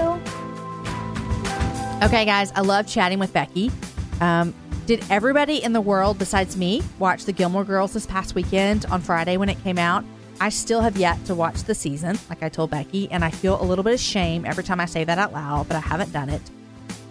[2.03, 3.71] Okay, guys, I love chatting with Becky.
[4.19, 4.53] Um,
[4.87, 9.01] did everybody in the world besides me watch the Gilmore Girls this past weekend on
[9.01, 10.03] Friday when it came out?
[10.39, 13.61] I still have yet to watch the season, like I told Becky, and I feel
[13.61, 16.11] a little bit of shame every time I say that out loud, but I haven't
[16.11, 16.41] done it.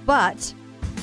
[0.04, 0.54] But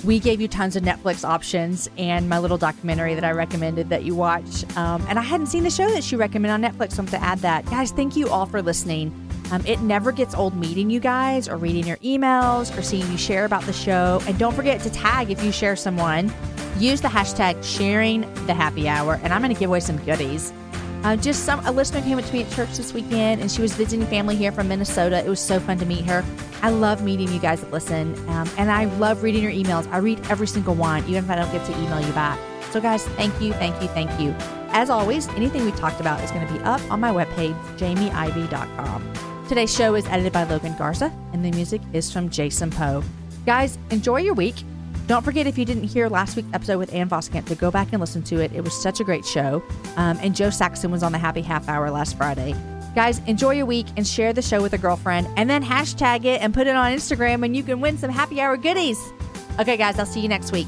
[0.04, 4.04] we gave you tons of Netflix options and my little documentary that I recommended that
[4.04, 4.64] you watch.
[4.78, 7.22] Um, and I hadn't seen the show that she recommended on Netflix, so I'm to
[7.22, 7.66] add that.
[7.66, 9.14] Guys, thank you all for listening.
[9.52, 13.18] Um, it never gets old meeting you guys or reading your emails or seeing you
[13.18, 14.22] share about the show.
[14.28, 16.34] And don't forget to tag if you share someone.
[16.80, 20.52] Use the hashtag sharing the happy hour, and I'm going to give away some goodies.
[21.04, 23.62] Uh, just some a listener came up to me at church this weekend, and she
[23.62, 25.18] was visiting family here from Minnesota.
[25.18, 26.24] It was so fun to meet her.
[26.62, 29.90] I love meeting you guys that listen, um, and I love reading your emails.
[29.92, 32.40] I read every single one, even if I don't get to email you back.
[32.72, 34.34] So, guys, thank you, thank you, thank you.
[34.70, 39.14] As always, anything we talked about is going to be up on my webpage, jamieivey.com.
[39.50, 43.04] Today's show is edited by Logan Garza, and the music is from Jason Poe.
[43.46, 44.56] Guys, enjoy your week.
[45.08, 47.90] Don't forget if you didn't hear last week's episode with Ann Voskamp to go back
[47.92, 48.54] and listen to it.
[48.54, 49.62] It was such a great show.
[49.98, 52.56] Um, and Jo Saxton was on the Happy Half Hour last Friday.
[52.96, 56.42] Guys, enjoy your week and share the show with a girlfriend and then hashtag it
[56.42, 59.00] and put it on Instagram and you can win some happy hour goodies.
[59.60, 60.68] Okay, guys, I'll see you next week.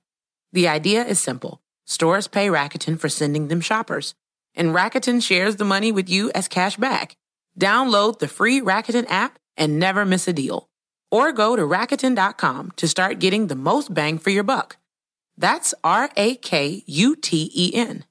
[0.53, 1.61] The idea is simple.
[1.85, 4.13] Stores pay Rakuten for sending them shoppers,
[4.55, 7.15] and Rakuten shares the money with you as cash back.
[7.59, 10.67] Download the free Rakuten app and never miss a deal.
[11.09, 14.77] Or go to Rakuten.com to start getting the most bang for your buck.
[15.37, 18.05] That's R A K U T E N.